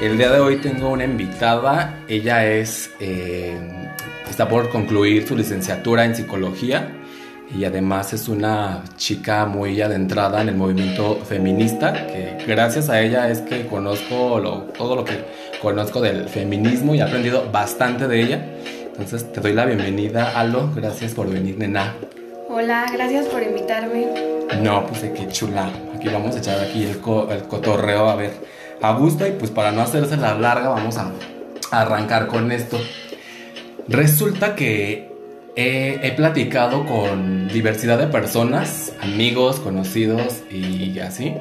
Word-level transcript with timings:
El 0.00 0.18
día 0.18 0.30
de 0.30 0.38
hoy 0.38 0.58
tengo 0.58 0.90
una 0.90 1.02
invitada. 1.02 1.98
Ella 2.06 2.46
es 2.46 2.90
eh, 3.00 3.56
está 4.30 4.48
por 4.48 4.70
concluir 4.70 5.26
su 5.26 5.36
licenciatura 5.36 6.04
en 6.04 6.14
psicología 6.14 6.92
y 7.52 7.64
además 7.64 8.12
es 8.12 8.28
una 8.28 8.84
chica 8.96 9.46
muy 9.46 9.80
adentrada 9.80 10.42
en 10.42 10.50
el 10.50 10.54
movimiento 10.54 11.16
feminista. 11.24 12.06
Que 12.06 12.38
gracias 12.46 12.88
a 12.88 13.00
ella 13.00 13.28
es 13.30 13.40
que 13.40 13.66
conozco 13.66 14.40
todo 14.78 14.94
lo 14.94 15.04
que 15.04 15.24
conozco 15.60 16.00
del 16.00 16.28
feminismo 16.28 16.94
y 16.94 17.00
he 17.00 17.02
aprendido 17.02 17.50
bastante 17.50 18.06
de 18.06 18.22
ella. 18.22 18.46
Entonces 18.86 19.32
te 19.32 19.40
doy 19.40 19.54
la 19.54 19.66
bienvenida, 19.66 20.38
Alo. 20.38 20.70
Gracias 20.72 21.14
por 21.14 21.28
venir, 21.28 21.58
nena. 21.58 21.96
Hola, 22.48 22.86
gracias 22.92 23.26
por 23.26 23.42
invitarme. 23.42 24.41
No, 24.60 24.86
pues 24.86 25.00
qué 25.00 25.28
chula. 25.28 25.70
Aquí 25.94 26.08
vamos 26.08 26.36
a 26.36 26.38
echar 26.38 26.60
aquí 26.60 26.84
el, 26.84 26.98
cotorreo 27.00 28.08
a 28.08 28.16
ver 28.16 28.32
a 28.80 28.92
gusto 28.94 29.26
y 29.26 29.30
pues 29.32 29.50
para 29.50 29.70
no 29.72 29.80
hacerse 29.80 30.16
la 30.16 30.34
larga 30.34 30.68
vamos 30.68 30.96
a 30.98 31.12
arrancar 31.70 32.26
con 32.26 32.52
esto. 32.52 32.78
Resulta 33.88 34.54
que 34.54 35.10
he, 35.56 36.12
platicado 36.16 36.84
con 36.86 37.48
diversidad 37.48 37.98
de 37.98 38.06
personas, 38.06 38.92
amigos, 39.00 39.60
conocidos 39.60 40.42
y 40.50 40.98
así. 40.98 41.34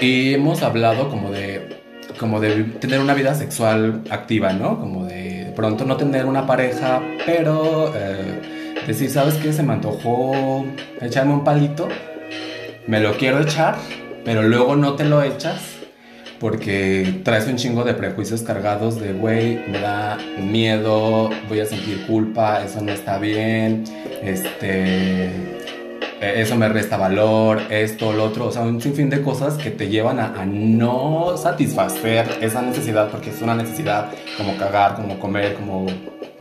Y 0.00 0.34
hemos 0.34 0.62
hablado 0.62 1.08
como 1.08 1.30
de 1.30 1.80
como 2.18 2.40
de 2.40 2.64
tener 2.78 3.00
una 3.00 3.14
vida 3.14 3.34
sexual 3.34 4.02
activa, 4.10 4.52
¿no? 4.52 4.78
Como 4.78 5.06
de, 5.06 5.46
de 5.46 5.52
pronto 5.52 5.84
no 5.84 5.96
tener 5.96 6.26
una 6.26 6.46
pareja, 6.46 7.02
pero 7.26 7.92
eh, 7.96 8.51
Decir, 8.86 9.10
¿sabes 9.10 9.34
qué? 9.34 9.52
Se 9.52 9.62
me 9.62 9.74
antojó 9.74 10.64
echarme 11.00 11.34
un 11.34 11.44
palito. 11.44 11.88
Me 12.86 13.00
lo 13.00 13.16
quiero 13.16 13.40
echar, 13.40 13.76
pero 14.24 14.42
luego 14.42 14.76
no 14.76 14.94
te 14.94 15.04
lo 15.04 15.22
echas 15.22 15.82
porque 16.42 17.20
traes 17.22 17.46
un 17.46 17.54
chingo 17.54 17.84
de 17.84 17.94
prejuicios 17.94 18.42
cargados 18.42 18.98
de, 18.98 19.12
güey, 19.12 19.60
me 19.68 19.78
da 19.78 20.18
miedo, 20.40 21.30
voy 21.48 21.60
a 21.60 21.66
sentir 21.66 22.04
culpa, 22.04 22.64
eso 22.64 22.80
no 22.80 22.90
está 22.90 23.18
bien, 23.18 23.84
este, 24.24 25.26
e, 25.26 26.40
eso 26.40 26.56
me 26.56 26.68
resta 26.68 26.96
valor, 26.96 27.62
esto, 27.70 28.12
lo 28.12 28.24
otro, 28.24 28.46
o 28.46 28.50
sea, 28.50 28.62
un 28.62 28.80
sinfín 28.80 29.08
de 29.08 29.22
cosas 29.22 29.54
que 29.54 29.70
te 29.70 29.88
llevan 29.88 30.18
a, 30.18 30.34
a, 30.40 30.44
no 30.44 31.36
satisfacer 31.36 32.26
esa 32.40 32.60
necesidad, 32.60 33.08
porque 33.08 33.30
es 33.30 33.40
una 33.40 33.54
necesidad 33.54 34.10
como 34.36 34.56
cagar, 34.56 34.96
como 34.96 35.20
comer, 35.20 35.54
como 35.54 35.86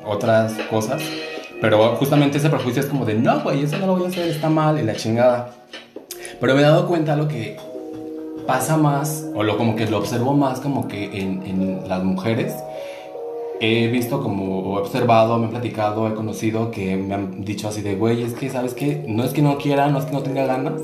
otras 0.03 0.53
cosas. 0.71 1.03
Pero 1.61 1.95
justamente 1.95 2.39
ese 2.39 2.49
prejuicio 2.49 2.81
es 2.81 2.87
como 2.87 3.05
de, 3.05 3.13
no, 3.13 3.39
güey, 3.41 3.63
eso 3.63 3.77
no 3.77 3.85
lo 3.85 3.95
voy 3.95 4.05
a 4.05 4.07
hacer, 4.07 4.27
está 4.27 4.49
mal 4.49 4.79
y 4.79 4.83
la 4.83 4.95
chingada. 4.95 5.53
Pero 6.39 6.55
me 6.55 6.61
he 6.61 6.63
dado 6.63 6.87
cuenta 6.87 7.15
lo 7.15 7.27
que 7.27 7.55
pasa 8.47 8.77
más, 8.77 9.27
o 9.35 9.43
lo 9.43 9.57
como 9.57 9.75
que 9.75 9.85
lo 9.85 9.99
observo 9.99 10.33
más 10.33 10.59
como 10.59 10.87
que 10.87 11.21
en, 11.21 11.87
las 11.87 12.03
mujeres. 12.03 12.55
He 13.59 13.89
visto 13.89 14.23
como, 14.23 14.79
he 14.79 14.81
observado, 14.81 15.37
me 15.37 15.45
he 15.45 15.49
platicado, 15.49 16.07
he 16.07 16.15
conocido 16.15 16.71
que 16.71 16.97
me 16.97 17.13
han 17.13 17.45
dicho 17.45 17.67
así 17.67 17.83
de, 17.83 17.93
güey, 17.93 18.23
es 18.23 18.33
que, 18.33 18.49
¿sabes 18.49 18.73
qué? 18.73 19.05
No 19.07 19.23
es 19.23 19.31
que 19.31 19.43
no 19.43 19.59
quiera, 19.59 19.87
no 19.87 19.99
es 19.99 20.05
que 20.05 20.13
no 20.13 20.23
tenga 20.23 20.47
ganas, 20.47 20.81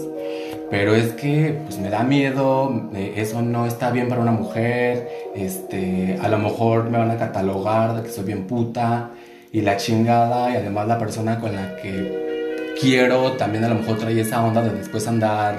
pero 0.70 0.94
es 0.94 1.14
que 1.14 1.60
pues 1.66 1.80
me 1.80 1.90
da 1.90 2.04
miedo, 2.04 2.72
eso 3.16 3.42
no 3.42 3.66
está 3.66 3.90
bien 3.90 4.10
para 4.10 4.22
una 4.22 4.32
mujer, 4.32 5.10
este, 5.34 6.20
a 6.22 6.28
lo 6.28 6.38
mejor 6.38 6.92
me 6.92 7.00
van 7.00 7.10
a 7.10 7.18
catalogar 7.18 7.96
de 7.96 8.04
que 8.04 8.10
soy 8.10 8.26
bien 8.26 8.46
puta, 8.46 9.10
y 9.52 9.62
la 9.62 9.78
chingada 9.78 10.52
y 10.52 10.58
además 10.58 10.88
la 10.88 11.00
persona 11.00 11.40
con 11.40 11.56
la 11.56 11.76
que 11.78 12.76
quiero 12.80 13.34
también 13.34 13.64
a 13.64 13.70
lo 13.70 13.76
mejor 13.76 13.98
trae 13.98 14.20
esa 14.20 14.46
onda 14.46 14.62
de 14.62 14.72
después 14.72 15.08
andar 15.08 15.56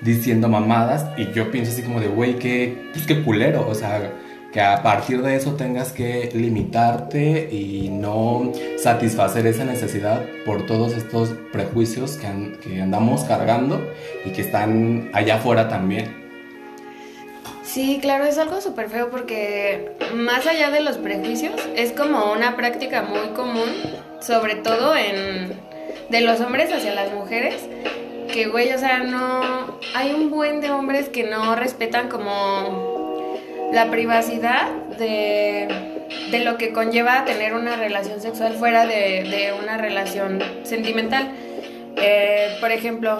diciendo 0.00 0.48
mamadas 0.48 1.06
y 1.16 1.32
yo 1.32 1.50
pienso 1.50 1.72
así 1.72 1.82
como 1.82 2.00
de, 2.00 2.08
güey, 2.08 2.38
qué, 2.38 2.90
pues 2.92 3.06
qué 3.06 3.22
culero, 3.22 3.66
o 3.68 3.74
sea, 3.74 4.12
que 4.52 4.60
a 4.60 4.82
partir 4.82 5.22
de 5.22 5.36
eso 5.36 5.54
tengas 5.54 5.92
que 5.92 6.30
limitarte 6.34 7.48
y 7.52 7.88
no 7.90 8.52
satisfacer 8.78 9.46
esa 9.46 9.64
necesidad 9.64 10.24
por 10.44 10.66
todos 10.66 10.94
estos 10.94 11.30
prejuicios 11.52 12.16
que, 12.16 12.58
que 12.62 12.80
andamos 12.80 13.24
cargando 13.24 13.80
y 14.24 14.30
que 14.30 14.42
están 14.42 15.10
allá 15.12 15.36
afuera 15.36 15.68
también. 15.68 16.25
Sí, 17.76 17.98
claro, 18.00 18.24
es 18.24 18.38
algo 18.38 18.62
súper 18.62 18.88
feo 18.88 19.10
porque 19.10 19.92
más 20.14 20.46
allá 20.46 20.70
de 20.70 20.80
los 20.80 20.96
prejuicios, 20.96 21.52
es 21.76 21.92
como 21.92 22.32
una 22.32 22.56
práctica 22.56 23.02
muy 23.02 23.34
común, 23.34 23.68
sobre 24.22 24.54
todo 24.54 24.96
en 24.96 25.52
de 26.08 26.20
los 26.22 26.40
hombres 26.40 26.72
hacia 26.72 26.94
las 26.94 27.12
mujeres, 27.12 27.68
que 28.32 28.46
güey, 28.46 28.72
o 28.72 28.78
sea, 28.78 29.00
no 29.00 29.78
hay 29.94 30.14
un 30.14 30.30
buen 30.30 30.62
de 30.62 30.70
hombres 30.70 31.10
que 31.10 31.24
no 31.24 31.54
respetan 31.54 32.08
como 32.08 33.36
la 33.74 33.90
privacidad 33.90 34.70
de, 34.98 35.68
de 36.30 36.38
lo 36.46 36.56
que 36.56 36.72
conlleva 36.72 37.26
tener 37.26 37.52
una 37.52 37.76
relación 37.76 38.22
sexual 38.22 38.54
fuera 38.54 38.86
de, 38.86 39.24
de 39.24 39.52
una 39.62 39.76
relación 39.76 40.42
sentimental. 40.62 41.30
Eh, 41.98 42.56
por 42.58 42.72
ejemplo, 42.72 43.18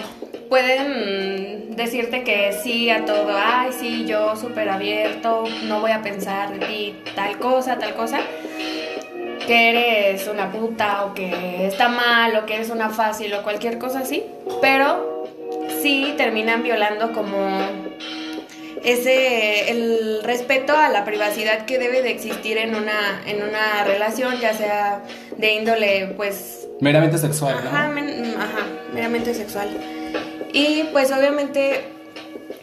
pueden 0.49 1.75
decirte 1.77 2.25
que 2.25 2.53
sí 2.53 2.91
a 2.91 3.05
todo, 3.05 3.31
ay, 3.37 3.71
sí, 3.79 4.07
yo 4.07 4.37
súper 4.37 4.69
abierto, 4.69 5.45
no 5.65 5.81
voy 5.81 5.91
a 5.91 6.03
pensar 6.03 6.59
de 6.59 6.67
ti 6.67 6.97
tal 7.15 7.39
cosa, 7.39 7.79
tal 7.79 7.95
cosa, 7.95 8.21
que 9.47 9.71
eres 9.71 10.27
una 10.27 10.51
puta 10.51 11.05
o 11.05 11.15
que 11.15 11.67
está 11.67 11.89
mal 11.89 12.37
o 12.37 12.47
que 12.47 12.55
eres 12.55 12.71
una 12.71 12.91
fácil 12.91 13.33
o 13.35 13.43
cualquier 13.43 13.79
cosa 13.79 14.01
así, 14.01 14.25
pero 14.61 15.25
sí 15.83 16.15
terminan 16.17 16.63
violando 16.63 17.13
como 17.13 17.37
ese 18.85 19.71
el 19.71 20.21
respeto 20.23 20.77
a 20.77 20.89
la 20.89 21.05
privacidad 21.05 21.65
que 21.65 21.79
debe 21.79 22.03
de 22.03 22.11
existir 22.11 22.57
en 22.59 22.75
una 22.75 23.21
en 23.27 23.43
una 23.43 23.85
relación 23.85 24.39
ya 24.39 24.55
sea 24.55 25.03
de 25.37 25.55
índole 25.55 26.15
pues 26.17 26.69
meramente 26.81 27.19
sexual 27.19 27.57
ajá, 27.67 27.87
ajá 27.87 28.67
meramente 28.93 29.35
sexual 29.35 29.69
y 30.57 30.85
pues 30.85 31.13
obviamente 31.13 31.85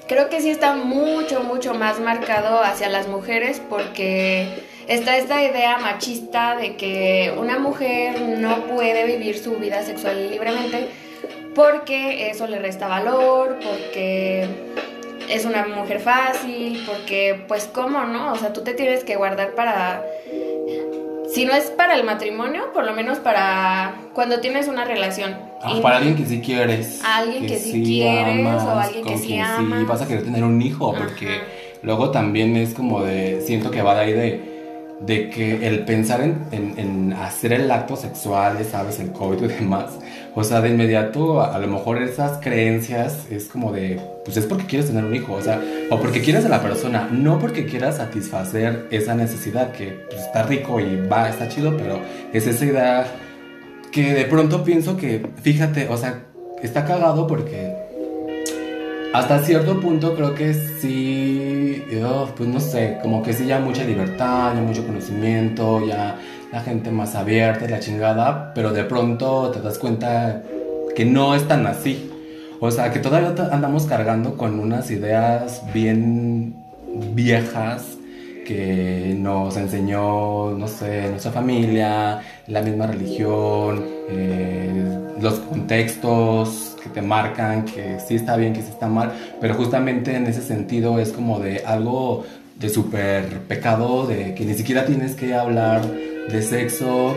creo 0.08 0.28
que 0.28 0.42
sí 0.42 0.50
está 0.50 0.74
mucho, 0.74 1.42
mucho 1.44 1.76
más 1.76 2.00
marcado 2.00 2.64
hacia 2.64 2.90
las 2.90 3.08
mujeres 3.08 3.62
porque 3.70 4.48
está 4.88 5.16
esta 5.16 5.44
idea 5.44 5.78
machista 5.78 6.56
de 6.56 6.76
que 6.76 7.32
una 7.38 7.60
mujer 7.60 8.20
no 8.20 8.66
puede 8.66 9.06
vivir 9.06 9.38
su 9.38 9.58
vida 9.58 9.84
sexual 9.84 10.32
libremente 10.32 10.88
porque 11.54 12.32
eso 12.32 12.48
le 12.48 12.58
resta 12.58 12.88
valor, 12.88 13.60
porque 13.64 14.48
es 15.30 15.46
una 15.46 15.68
mujer 15.68 16.00
fácil, 16.00 16.84
porque 16.88 17.44
pues 17.48 17.70
cómo, 17.72 18.06
¿no? 18.06 18.34
O 18.34 18.38
sea, 18.38 18.54
tú 18.54 18.64
te 18.64 18.74
tienes 18.74 19.04
que 19.04 19.18
guardar 19.18 19.52
para 19.52 20.04
si 21.34 21.46
no 21.46 21.54
es 21.54 21.66
para 21.66 21.96
el 21.96 22.04
matrimonio, 22.04 22.72
por 22.74 22.86
lo 22.86 22.94
menos 22.94 23.20
para 23.20 23.96
cuando 24.14 24.40
tienes 24.40 24.68
una 24.68 24.86
relación. 24.86 25.36
Ah, 25.62 25.80
para 25.82 25.98
alguien 25.98 26.16
que 26.16 26.26
sí 26.26 26.42
quieres. 26.42 27.02
Alguien 27.04 27.48
que, 27.48 27.58
sí 27.58 27.84
quieres 27.84 28.46
o 28.64 28.72
alguien 28.72 29.06
que 29.06 29.18
sí 29.18 29.38
amas. 29.38 29.80
Sí, 29.80 29.86
vas 29.86 30.02
a 30.02 30.08
querer 30.08 30.24
tener 30.24 30.44
un 30.44 30.62
hijo, 30.62 30.94
porque 30.94 31.42
luego 31.82 32.12
también 32.12 32.56
es 32.56 32.74
como 32.74 33.04
de, 33.04 33.42
siento 33.42 33.72
que 33.72 33.82
va 33.82 33.96
de 33.96 34.02
ahí 34.02 34.14
de 34.14 34.53
de 35.02 35.30
que 35.30 35.68
el 35.68 35.86
pensar 35.86 36.22
en, 36.22 37.14
hacer 37.14 37.54
el 37.54 37.70
acto 37.70 37.96
sexual, 37.96 38.58
sabes, 38.70 39.00
el 39.00 39.12
COVID 39.12 39.44
y 39.44 39.48
demás, 39.48 39.92
o 40.36 40.44
sea, 40.44 40.62
de 40.62 40.70
inmediato 40.70 41.42
a, 41.42 41.58
lo 41.60 41.68
mejor 41.68 42.02
esas 42.02 42.40
creencias 42.40 43.28
es 43.30 43.46
como 43.46 43.72
de, 43.72 44.00
pues 44.24 44.38
es 44.38 44.46
porque 44.46 44.66
quieres 44.66 44.88
tener 44.88 45.04
un 45.04 45.16
hijo, 45.16 45.34
o 45.34 45.42
sea, 45.42 45.62
o 45.90 46.00
porque 46.00 46.22
quieres 46.22 46.46
a 46.46 46.50
la 46.50 46.62
persona, 46.62 47.10
no 47.12 47.38
porque 47.40 47.66
quieras 47.66 47.98
satisfacer 47.98 48.88
esa 48.92 49.14
necesidad 49.14 49.72
que 49.72 50.06
pues, 50.10 50.22
está 50.22 50.44
rico 50.44 50.80
y 50.80 51.06
va, 51.08 51.30
está 51.30 51.50
chido, 51.50 51.76
pero 51.78 52.00
es 52.32 52.48
esa 52.48 52.66
idea 52.66 53.06
que 53.92 54.14
de 54.14 54.26
pronto 54.26 54.64
pienso 54.64 54.98
que, 54.98 55.28
fíjate, 55.42 55.88
o 55.90 55.98
sea, 55.98 56.24
está 56.64 56.86
cagado 56.86 57.28
porque 57.28 57.83
hasta 59.14 59.44
cierto 59.44 59.80
punto 59.80 60.16
creo 60.16 60.34
que 60.34 60.54
sí, 60.54 61.84
pues 62.36 62.50
no 62.50 62.60
sé, 62.60 62.98
como 63.02 63.22
que 63.22 63.34
sí 63.34 63.46
ya 63.46 63.60
mucha 63.60 63.84
libertad, 63.84 64.56
ya 64.56 64.62
mucho 64.62 64.86
conocimiento, 64.86 65.86
ya 65.86 66.18
la 66.52 66.62
gente 66.62 66.92
más 66.92 67.16
abierta, 67.16 67.68
la 67.68 67.80
chingada, 67.80 68.54
pero 68.54 68.72
de 68.74 68.84
pronto 68.84 69.52
te 69.52 69.62
das 69.62 69.78
cuenta 69.78 70.42
que 70.96 71.06
no 71.06 71.36
es 71.36 71.48
tan 71.48 71.66
así. 71.68 72.10
O 72.60 72.72
sea, 72.72 72.92
que 72.92 73.00
todavía 73.00 73.34
andamos 73.52 73.86
cargando 73.86 74.38
con 74.38 74.60
unas 74.60 74.90
ideas 74.90 75.62
bien 75.74 76.56
viejas 77.14 77.98
que 78.46 79.16
nos 79.18 79.58
enseñó, 79.58 80.52
no 80.52 80.68
sé, 80.68 81.10
nuestra 81.10 81.32
familia, 81.32 82.22
la 82.48 82.62
misma 82.62 82.88
religión, 82.88 83.84
eh, 84.10 85.00
los 85.20 85.36
contextos 85.40 86.73
te 86.94 87.02
marcan, 87.02 87.66
que 87.66 88.00
sí 88.00 88.16
está 88.16 88.36
bien, 88.38 88.54
que 88.54 88.62
sí 88.62 88.70
está 88.70 88.88
mal, 88.88 89.12
pero 89.42 89.56
justamente 89.56 90.16
en 90.16 90.28
ese 90.28 90.42
sentido 90.42 91.00
es 91.00 91.12
como 91.12 91.40
de 91.40 91.64
algo 91.66 92.26
de 92.60 92.70
súper 92.70 93.40
pecado, 93.42 94.08
de 94.08 94.36
que 94.36 94.46
ni 94.46 94.54
siquiera 94.54 94.86
tienes 94.86 95.16
que 95.16 95.34
hablar 95.34 95.82
de 95.86 96.42
sexo, 96.42 97.16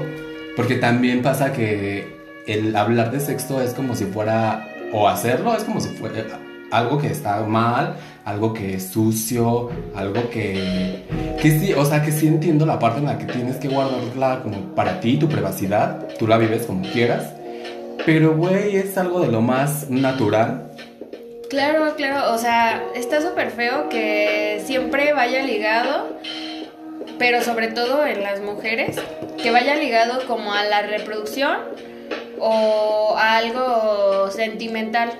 porque 0.56 0.76
también 0.76 1.22
pasa 1.22 1.52
que 1.52 2.16
el 2.46 2.74
hablar 2.74 3.10
de 3.10 3.20
sexo 3.20 3.60
es 3.60 3.74
como 3.74 3.94
si 3.94 4.04
fuera, 4.06 4.66
o 4.92 5.08
hacerlo 5.08 5.56
es 5.56 5.64
como 5.64 5.80
si 5.80 5.90
fuera, 5.90 6.24
algo 6.70 6.98
que 6.98 7.08
está 7.08 7.42
mal, 7.44 7.96
algo 8.24 8.52
que 8.52 8.74
es 8.74 8.88
sucio, 8.88 9.70
algo 9.94 10.28
que, 10.30 11.04
que 11.40 11.60
sí, 11.60 11.72
o 11.72 11.84
sea, 11.84 12.02
que 12.02 12.10
sí 12.10 12.26
entiendo 12.26 12.66
la 12.66 12.78
parte 12.78 12.98
en 12.98 13.06
la 13.06 13.18
que 13.18 13.26
tienes 13.26 13.56
que 13.56 13.68
guardarla 13.68 14.40
como 14.42 14.74
para 14.74 15.00
ti, 15.00 15.16
tu 15.16 15.28
privacidad, 15.28 16.08
tú 16.18 16.26
la 16.26 16.38
vives 16.38 16.66
como 16.66 16.82
quieras, 16.90 17.35
pero 18.06 18.36
güey, 18.36 18.76
es 18.76 18.96
algo 18.96 19.20
de 19.20 19.32
lo 19.32 19.40
más 19.40 19.90
natural. 19.90 20.70
Claro, 21.50 21.94
claro, 21.96 22.32
o 22.32 22.38
sea, 22.38 22.84
está 22.94 23.20
súper 23.20 23.50
feo 23.50 23.88
que 23.88 24.62
siempre 24.64 25.12
vaya 25.12 25.42
ligado, 25.42 26.16
pero 27.18 27.42
sobre 27.42 27.68
todo 27.68 28.06
en 28.06 28.22
las 28.22 28.40
mujeres, 28.40 28.96
que 29.42 29.50
vaya 29.50 29.74
ligado 29.74 30.24
como 30.26 30.54
a 30.54 30.64
la 30.64 30.82
reproducción 30.82 31.58
o 32.38 33.16
a 33.18 33.38
algo 33.38 34.30
sentimental. 34.30 35.10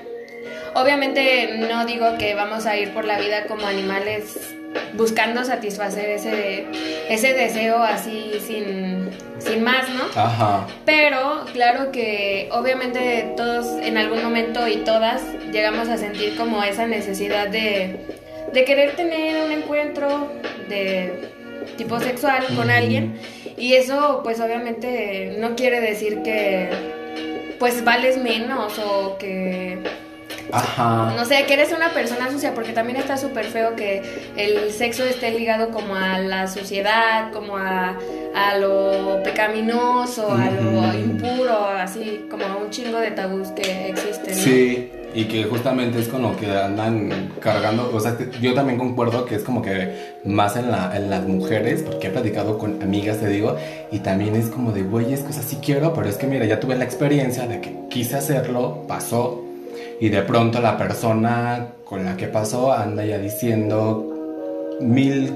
Obviamente 0.75 1.59
no 1.69 1.87
digo 1.87 2.17
que 2.19 2.35
vamos 2.35 2.67
a 2.67 2.77
ir 2.77 2.94
por 2.94 3.05
la 3.05 3.19
vida 3.19 3.47
como 3.49 3.67
animales 3.67 4.55
buscando 4.94 5.44
satisfacer 5.44 6.11
ese, 6.11 6.67
ese 7.08 7.34
deseo 7.34 7.82
así 7.82 8.32
sin, 8.40 9.11
sin 9.38 9.62
más, 9.62 9.88
¿no? 9.90 10.20
Ajá. 10.20 10.67
Pero 10.84 11.44
claro 11.52 11.93
que 11.93 12.49
obviamente 12.52 13.32
todos 13.37 13.67
en 13.82 13.99
algún 13.99 14.23
momento 14.23 14.67
y 14.69 14.78
todas 14.78 15.23
llegamos 15.52 15.88
a 15.88 15.96
sentir 15.96 16.37
como 16.37 16.62
esa 16.62 16.87
necesidad 16.87 17.49
de, 17.49 18.06
de 18.52 18.64
querer 18.64 18.96
tener 18.96 19.44
un 19.44 19.52
encuentro 19.52 20.31
de 20.69 21.31
tipo 21.76 21.99
sexual 22.00 22.44
con 22.56 22.70
alguien 22.70 23.19
y 23.56 23.75
eso 23.75 24.20
pues 24.23 24.40
obviamente 24.40 25.37
no 25.38 25.56
quiere 25.56 25.81
decir 25.81 26.23
que 26.23 26.69
pues 27.58 27.84
vales 27.84 28.19
menos 28.19 28.78
o 28.78 29.17
que 29.19 29.78
Ajá. 30.53 31.13
no 31.17 31.25
sé, 31.25 31.45
que 31.47 31.55
eres 31.55 31.73
una 31.73 31.93
persona 31.93 32.31
sucia, 32.31 32.55
porque 32.55 32.73
también 32.73 32.99
está 32.99 33.17
súper 33.17 33.47
feo 33.47 33.77
que 33.77 34.03
el 34.37 34.73
sexo 34.73 35.05
esté 35.05 35.31
ligado 35.31 35.71
como 35.71 35.95
a 35.95 36.19
la 36.19 36.49
suciedad, 36.49 37.33
como 37.33 37.57
a, 37.57 37.97
a 38.35 38.59
lo 38.59 39.23
pecaminoso, 39.23 40.31
a 40.33 40.51
lo 40.51 40.99
impuro, 40.99 41.67
así 41.69 42.27
como 42.31 42.45
a 42.45 42.57
un 42.57 42.71
chingo 42.71 42.99
de 42.99 43.11
tabús 43.11 43.49
que 43.49 43.89
existen. 43.89 44.37
¿no? 44.37 44.43
Sí, 44.43 44.91
y 45.17 45.25
que 45.25 45.45
justamente 45.45 45.99
es 45.99 46.09
con 46.09 46.21
lo 46.21 46.37
que 46.37 46.51
andan 46.51 47.33
cargando, 47.41 47.91
o 47.93 47.99
sea, 47.99 48.19
yo 48.41 48.53
también 48.53 48.79
concuerdo 48.79 49.25
que 49.25 49.37
es 49.37 49.43
como 49.43 49.63
que 49.63 50.15
más 50.25 50.57
en, 50.57 50.71
la, 50.71 50.95
en 50.95 51.09
las 51.09 51.27
mujeres, 51.27 51.83
porque 51.83 52.09
he 52.09 52.11
platicado 52.11 52.59
con 52.59 52.83
amigas, 52.83 53.19
te 53.19 53.29
digo, 53.29 53.57
y 53.91 54.01
también 54.01 54.37
es 54.37 54.51
como 54.51 54.73
de, 54.73 54.83
güey, 54.83 55.15
es 55.15 55.21
que 55.21 55.31
o 55.31 55.33
sea, 55.33 55.43
sí 55.43 55.59
quiero, 55.65 55.95
pero 55.95 56.11
es 56.11 56.17
que 56.17 56.27
mira, 56.27 56.45
ya 56.45 56.61
tuve 56.61 56.77
la 56.77 56.85
experiencia 56.85 57.47
de 57.47 57.63
que 57.63 57.75
quise 57.89 58.17
hacerlo, 58.17 58.85
pasó, 58.87 59.43
y 60.01 60.09
de 60.09 60.23
pronto 60.23 60.61
la 60.61 60.77
persona 60.77 61.69
con 61.85 62.05
la 62.05 62.17
que 62.17 62.27
pasó 62.27 62.73
anda 62.73 63.05
ya 63.05 63.19
diciendo 63.19 64.13
mil 64.81 65.33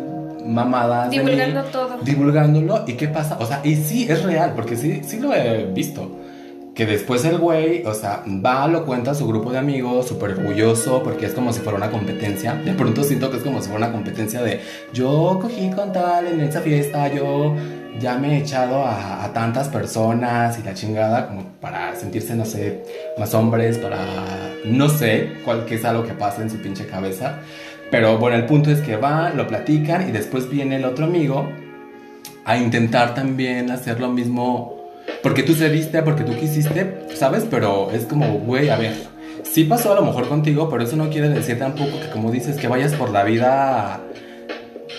mamadas. 0.47 1.11
de 1.11 1.19
mí, 1.19 1.25
Divulgando 1.25 1.63
todo. 1.65 1.99
divulgándolo 2.03 2.85
y 2.87 2.95
qué 2.95 3.09
pasa, 3.09 3.37
o 3.41 3.47
sea, 3.47 3.61
y 3.65 3.77
sí 3.77 4.07
es 4.09 4.23
real, 4.23 4.53
porque 4.55 4.77
sí, 4.77 5.03
sí 5.05 5.19
lo 5.21 5.35
he 5.35 5.65
visto. 5.67 6.11
Que 6.75 6.87
después 6.87 7.25
el 7.25 7.37
güey, 7.39 7.85
o 7.85 7.93
sea, 7.93 8.23
va, 8.27 8.67
lo 8.69 8.87
cuenta 8.87 9.11
a 9.11 9.15
su 9.15 9.27
grupo 9.27 9.51
de 9.53 9.59
amigos, 9.59 10.07
súper 10.07 10.31
orgulloso, 10.31 11.03
porque 11.03 11.27
es 11.27 11.35
como 11.35 11.53
si 11.53 11.61
fuera 11.61 11.77
una 11.77 11.91
competencia. 11.91 12.55
De 12.55 12.73
pronto 12.73 13.03
siento 13.03 13.31
que 13.31 13.37
es 13.39 13.43
como 13.43 13.61
si 13.61 13.69
fuera 13.69 13.87
una 13.87 13.93
competencia 13.95 14.41
de 14.41 14.61
yo 14.95 15.39
cogí 15.43 15.71
con 15.71 15.93
tal 15.93 16.29
en 16.29 16.41
esa 16.41 16.61
fiesta, 16.61 17.13
yo 17.13 17.55
ya 17.99 18.19
me 18.19 18.37
he 18.37 18.41
echado 18.41 18.85
a, 18.87 19.31
tantas 19.33 19.69
personas 19.69 20.59
y 20.59 20.63
la 20.63 20.75
chingada, 20.75 21.29
como 21.29 21.45
para 21.61 21.95
sentirse, 21.97 22.35
no 22.35 22.45
sé, 22.45 22.85
más 23.19 23.35
hombres, 23.35 23.79
para 23.79 23.99
no 24.65 24.89
sé 24.89 25.33
cuál 25.45 25.65
es 25.69 25.85
algo 25.85 26.05
que 26.05 26.13
pasa 26.13 26.43
en 26.43 26.51
su 26.51 26.57
pinche 26.59 26.87
cabeza. 26.87 27.39
Pero 27.91 28.19
bueno, 28.19 28.37
el 28.37 28.47
punto 28.47 28.71
es 28.71 28.81
que 28.81 28.97
va, 28.97 29.31
lo 29.31 29.47
platican 29.47 30.09
y 30.09 30.13
después 30.13 30.49
viene 30.49 30.77
el 30.77 30.85
otro 30.85 31.07
amigo 31.07 31.49
a 32.45 32.57
intentar 32.57 33.15
también 33.15 33.71
hacer 33.71 34.01
lo 34.01 34.09
mismo 34.09 34.81
porque 35.23 35.43
tú 35.43 35.55
cediste, 35.55 36.03
porque 36.03 36.25
tú 36.25 36.35
quisiste, 36.35 37.07
¿sabes? 37.15 37.47
Pero 37.51 37.91
es 37.91 38.05
como, 38.05 38.39
güey, 38.39 38.71
a 38.71 38.77
ver, 38.77 38.95
sí 39.43 39.65
pasó 39.65 39.93
a 39.93 39.95
lo 39.95 40.03
mejor 40.03 40.29
contigo, 40.29 40.69
pero 40.71 40.85
eso 40.85 40.97
no 40.97 41.11
quiere 41.11 41.29
decir 41.29 41.59
tampoco 41.59 42.01
que 42.01 42.11
como 42.11 42.31
dices 42.31 42.57
que 42.57 42.69
vayas 42.69 42.95
por 42.95 43.11
la 43.11 43.25
vida 43.25 44.01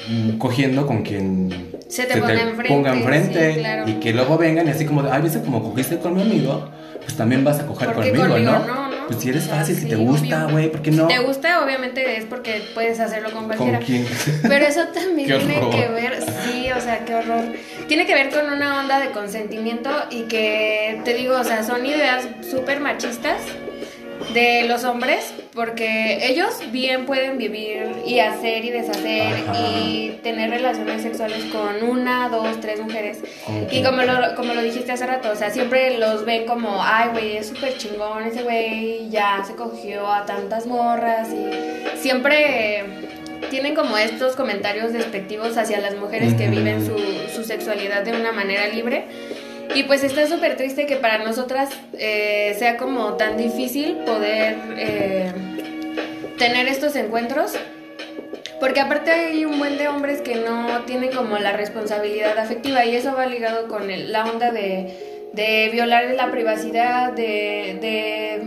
mm, 0.10 0.38
cogiendo 0.38 0.86
con 0.86 1.04
quien 1.04 1.71
Se 1.92 2.06
te 2.06 2.18
ponga 2.20 2.34
enfrente, 2.42 2.68
ponga 2.74 2.94
enfrente 2.94 3.54
sí, 3.54 3.60
claro. 3.60 3.88
y 3.90 3.94
que 3.96 4.14
luego 4.14 4.38
vengan 4.38 4.68
y 4.68 4.72
así 4.72 4.86
como, 4.86 5.04
ay, 5.12 5.22
veces 5.22 5.42
como 5.44 5.62
cogiste 5.62 5.98
con 6.00 6.16
mi 6.16 6.22
amigo, 6.22 6.70
pues 7.02 7.18
también 7.18 7.44
vas 7.44 7.60
a 7.60 7.66
coger 7.66 7.92
¿Por 7.92 8.04
qué 8.04 8.12
conmigo, 8.12 8.30
conmigo? 8.30 8.52
¿no? 8.52 8.60
No, 8.66 8.88
no. 8.90 9.08
Pues 9.08 9.20
si 9.20 9.30
eres 9.30 9.44
O 9.44 9.48
sea, 9.48 9.56
fácil, 9.58 9.76
si 9.76 9.88
te 9.88 9.96
gusta, 9.98 10.46
güey, 10.46 10.72
¿por 10.72 10.82
qué 10.82 10.92
Si 10.92 10.98
no? 10.98 11.08
te 11.08 11.20
gusta, 11.20 11.62
obviamente 11.64 12.18
es 12.18 12.24
porque 12.24 12.62
puedes 12.74 13.00
hacerlo 13.02 13.32
con 13.32 13.48
¿Con 13.50 13.58
cualquiera. 13.58 13.80
quién? 13.80 14.06
Pero 14.42 14.66
eso 14.66 14.86
también 14.94 15.28
tiene 15.40 15.70
que 15.70 15.88
ver, 15.90 16.24
sí, 16.46 16.72
o 16.72 16.80
sea, 16.80 17.04
qué 17.04 17.16
horror. 17.16 17.44
Tiene 17.90 18.06
que 18.06 18.14
ver 18.14 18.30
con 18.30 18.50
una 18.50 18.80
onda 18.80 19.00
de 19.02 19.12
consentimiento 19.12 19.90
y 20.10 20.24
que, 20.24 21.02
te 21.04 21.14
digo, 21.14 21.38
o 21.38 21.44
sea, 21.44 21.64
son 21.64 21.86
ideas 21.86 22.26
súper 22.50 22.80
machistas 22.80 23.42
de 24.34 24.64
los 24.68 24.84
hombres, 24.84 25.34
porque 25.54 26.28
ellos 26.28 26.60
bien 26.72 27.06
pueden 27.06 27.38
vivir 27.38 27.92
y 28.06 28.20
hacer 28.20 28.64
y 28.66 28.70
deshacer 28.70 29.34
Ajá. 29.50 29.54
y 29.60 30.20
tener 30.24 30.50
relaciones 30.50 31.02
sexuales 31.02 31.46
con 31.46 31.90
una, 31.90 32.30
dos, 32.30 32.60
tres 32.60 32.80
mujeres. 32.80 33.20
Y 33.72 33.84
como 33.84 34.04
lo, 34.04 34.36
como 34.36 34.54
lo 34.54 34.62
dijiste 34.62 34.92
hace 34.92 35.06
rato, 35.06 35.32
o 35.32 35.36
sea, 35.36 35.50
siempre 35.50 35.98
los 35.98 36.26
ven 36.26 36.46
como, 36.46 36.82
ay, 36.82 37.10
güey, 37.12 37.38
es 37.38 37.48
súper 37.48 37.78
chingón 37.78 38.24
ese 38.24 38.44
güey, 38.44 39.10
ya 39.10 39.44
se 39.46 39.56
cogió 39.56 40.08
a 40.08 40.26
tantas 40.26 40.66
morras 40.66 41.30
y 41.30 41.98
siempre 42.00 42.84
tienen 43.50 43.76
como 43.76 43.98
estos 43.98 44.36
comentarios 44.36 44.94
despectivos 44.94 45.58
hacia 45.58 45.80
las 45.80 45.96
mujeres 45.96 46.36
que 46.36 46.48
viven 46.48 46.86
su, 46.86 46.96
su 47.34 47.44
sexualidad 47.44 48.04
de 48.04 48.14
una 48.14 48.32
manera 48.32 48.68
libre. 48.68 49.06
Y 49.76 49.84
pues 49.84 50.04
está 50.04 50.28
súper 50.28 50.58
triste 50.58 50.86
que 50.86 50.96
para 50.98 51.20
nosotras 51.20 51.70
eh, 51.98 52.56
sea 52.60 52.78
como 52.78 53.14
tan 53.14 53.38
difícil 53.38 53.98
poder 54.06 54.58
eh, 54.78 55.32
tener 56.38 56.68
estos 56.68 56.96
encuentros. 56.96 57.54
Porque 58.60 58.80
aparte 58.80 59.10
hay 59.12 59.46
un 59.46 59.58
buen 59.58 59.78
de 59.78 59.88
hombres 59.88 60.22
que 60.22 60.36
no 60.36 60.82
tienen 60.86 61.12
como 61.12 61.38
la 61.40 61.54
responsabilidad 61.54 62.38
afectiva 62.38 62.86
y 62.86 62.96
eso 62.96 63.16
va 63.16 63.26
ligado 63.26 63.68
con 63.68 63.90
el- 63.90 64.12
la 64.12 64.26
onda 64.26 64.52
de, 64.52 65.30
de 65.34 65.70
violar 65.74 66.04
la 66.16 66.30
privacidad, 66.30 67.12
de, 67.14 67.78
de 67.82 68.44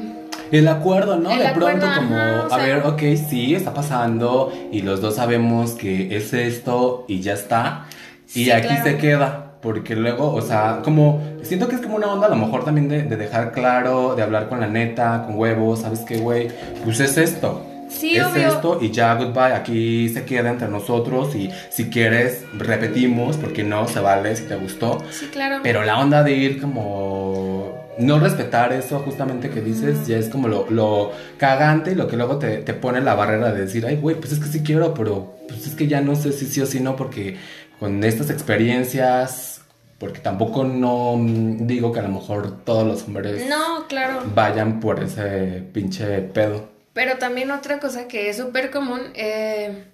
El 0.56 0.68
acuerdo, 0.68 1.16
¿no? 1.16 1.32
El 1.32 1.38
de 1.40 1.48
pronto 1.48 1.86
como, 1.96 2.16
ajá, 2.16 2.46
a 2.46 2.48
sea- 2.50 2.58
ver, 2.58 2.86
ok, 2.86 3.02
sí, 3.28 3.56
está 3.56 3.74
pasando 3.74 4.52
y 4.70 4.82
los 4.82 5.00
dos 5.00 5.16
sabemos 5.16 5.72
que 5.72 6.14
es 6.16 6.32
esto 6.32 7.04
y 7.08 7.20
ya 7.20 7.32
está. 7.32 7.86
Y 8.34 8.44
Sí, 8.44 8.50
aquí 8.52 8.68
claro. 8.68 8.84
se 8.84 8.98
queda. 8.98 9.43
Porque 9.64 9.96
luego, 9.96 10.34
o 10.34 10.42
sea, 10.42 10.82
como, 10.84 11.22
siento 11.42 11.68
que 11.68 11.76
es 11.76 11.80
como 11.80 11.96
una 11.96 12.12
onda 12.12 12.26
a 12.26 12.30
lo 12.30 12.36
mejor 12.36 12.66
también 12.66 12.86
de, 12.86 13.02
de 13.04 13.16
dejar 13.16 13.50
claro, 13.50 14.14
de 14.14 14.22
hablar 14.22 14.50
con 14.50 14.60
la 14.60 14.66
neta, 14.66 15.24
con 15.24 15.38
huevos, 15.38 15.80
¿sabes 15.80 16.00
qué, 16.00 16.18
güey? 16.18 16.48
Pues 16.84 17.00
es 17.00 17.16
esto. 17.16 17.64
Sí, 17.88 18.14
es 18.14 18.26
obvio. 18.26 18.48
esto 18.48 18.78
y 18.82 18.90
ya, 18.90 19.14
goodbye, 19.14 19.54
aquí 19.54 20.10
se 20.10 20.26
queda 20.26 20.50
entre 20.50 20.68
nosotros 20.68 21.34
y 21.34 21.50
si 21.70 21.88
quieres, 21.88 22.44
repetimos, 22.58 23.38
porque 23.38 23.64
no, 23.64 23.88
se 23.88 24.00
vale 24.00 24.36
si 24.36 24.44
te 24.44 24.56
gustó. 24.56 24.98
Sí, 25.10 25.28
claro. 25.32 25.60
Pero 25.62 25.82
la 25.82 25.98
onda 25.98 26.22
de 26.22 26.32
ir 26.32 26.60
como 26.60 27.72
no 27.96 28.18
respetar 28.18 28.70
eso 28.74 28.98
justamente 28.98 29.48
que 29.48 29.62
dices 29.62 30.06
ya 30.06 30.18
es 30.18 30.28
como 30.28 30.48
lo, 30.48 30.68
lo 30.68 31.12
cagante 31.38 31.92
y 31.92 31.94
lo 31.94 32.06
que 32.06 32.16
luego 32.16 32.38
te, 32.38 32.58
te 32.58 32.74
pone 32.74 33.00
la 33.00 33.14
barrera 33.14 33.50
de 33.50 33.62
decir, 33.62 33.86
ay 33.86 33.96
güey, 33.96 34.16
pues 34.16 34.32
es 34.32 34.40
que 34.40 34.46
sí 34.46 34.62
quiero, 34.62 34.92
pero 34.92 35.36
pues 35.48 35.66
es 35.66 35.74
que 35.74 35.86
ya 35.86 36.02
no 36.02 36.16
sé 36.16 36.32
si 36.32 36.44
sí 36.44 36.60
o 36.60 36.66
si 36.66 36.80
no 36.80 36.96
porque 36.96 37.38
con 37.78 38.02
estas 38.02 38.30
experiencias, 38.30 39.53
porque 39.98 40.20
tampoco 40.20 40.64
no 40.64 41.16
digo 41.18 41.92
que 41.92 42.00
a 42.00 42.02
lo 42.02 42.08
mejor 42.08 42.64
todos 42.64 42.86
los 42.86 43.04
hombres 43.04 43.46
No, 43.48 43.86
claro. 43.88 44.22
vayan 44.34 44.80
por 44.80 45.02
ese 45.02 45.62
pinche 45.72 46.20
pedo. 46.20 46.68
Pero 46.92 47.18
también 47.18 47.50
otra 47.50 47.80
cosa 47.80 48.06
que 48.06 48.28
es 48.28 48.36
súper 48.36 48.70
común, 48.70 49.00
eh, 49.14 49.84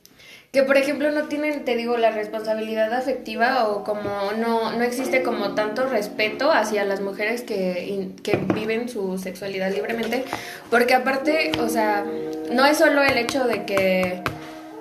que 0.53 0.65
por 0.65 0.77
ejemplo 0.77 1.11
no 1.13 1.25
tienen, 1.29 1.65
te 1.65 1.77
digo, 1.77 1.97
la 1.97 2.11
responsabilidad 2.11 2.93
afectiva 2.93 3.69
o 3.69 3.85
como 3.85 4.33
no, 4.39 4.73
no 4.73 4.83
existe 4.83 5.23
como 5.23 5.55
tanto 5.55 5.87
respeto 5.87 6.51
hacia 6.51 6.85
las 6.85 7.01
mujeres 7.01 7.43
que, 7.43 8.11
que 8.23 8.37
viven 8.37 8.89
su 8.89 9.17
sexualidad 9.17 9.71
libremente, 9.73 10.25
porque 10.71 10.95
aparte, 10.95 11.53
o 11.61 11.69
sea, 11.69 12.05
no 12.53 12.67
es 12.67 12.79
solo 12.79 13.03
el 13.03 13.17
hecho 13.17 13.45
de 13.45 13.65
que, 13.65 14.23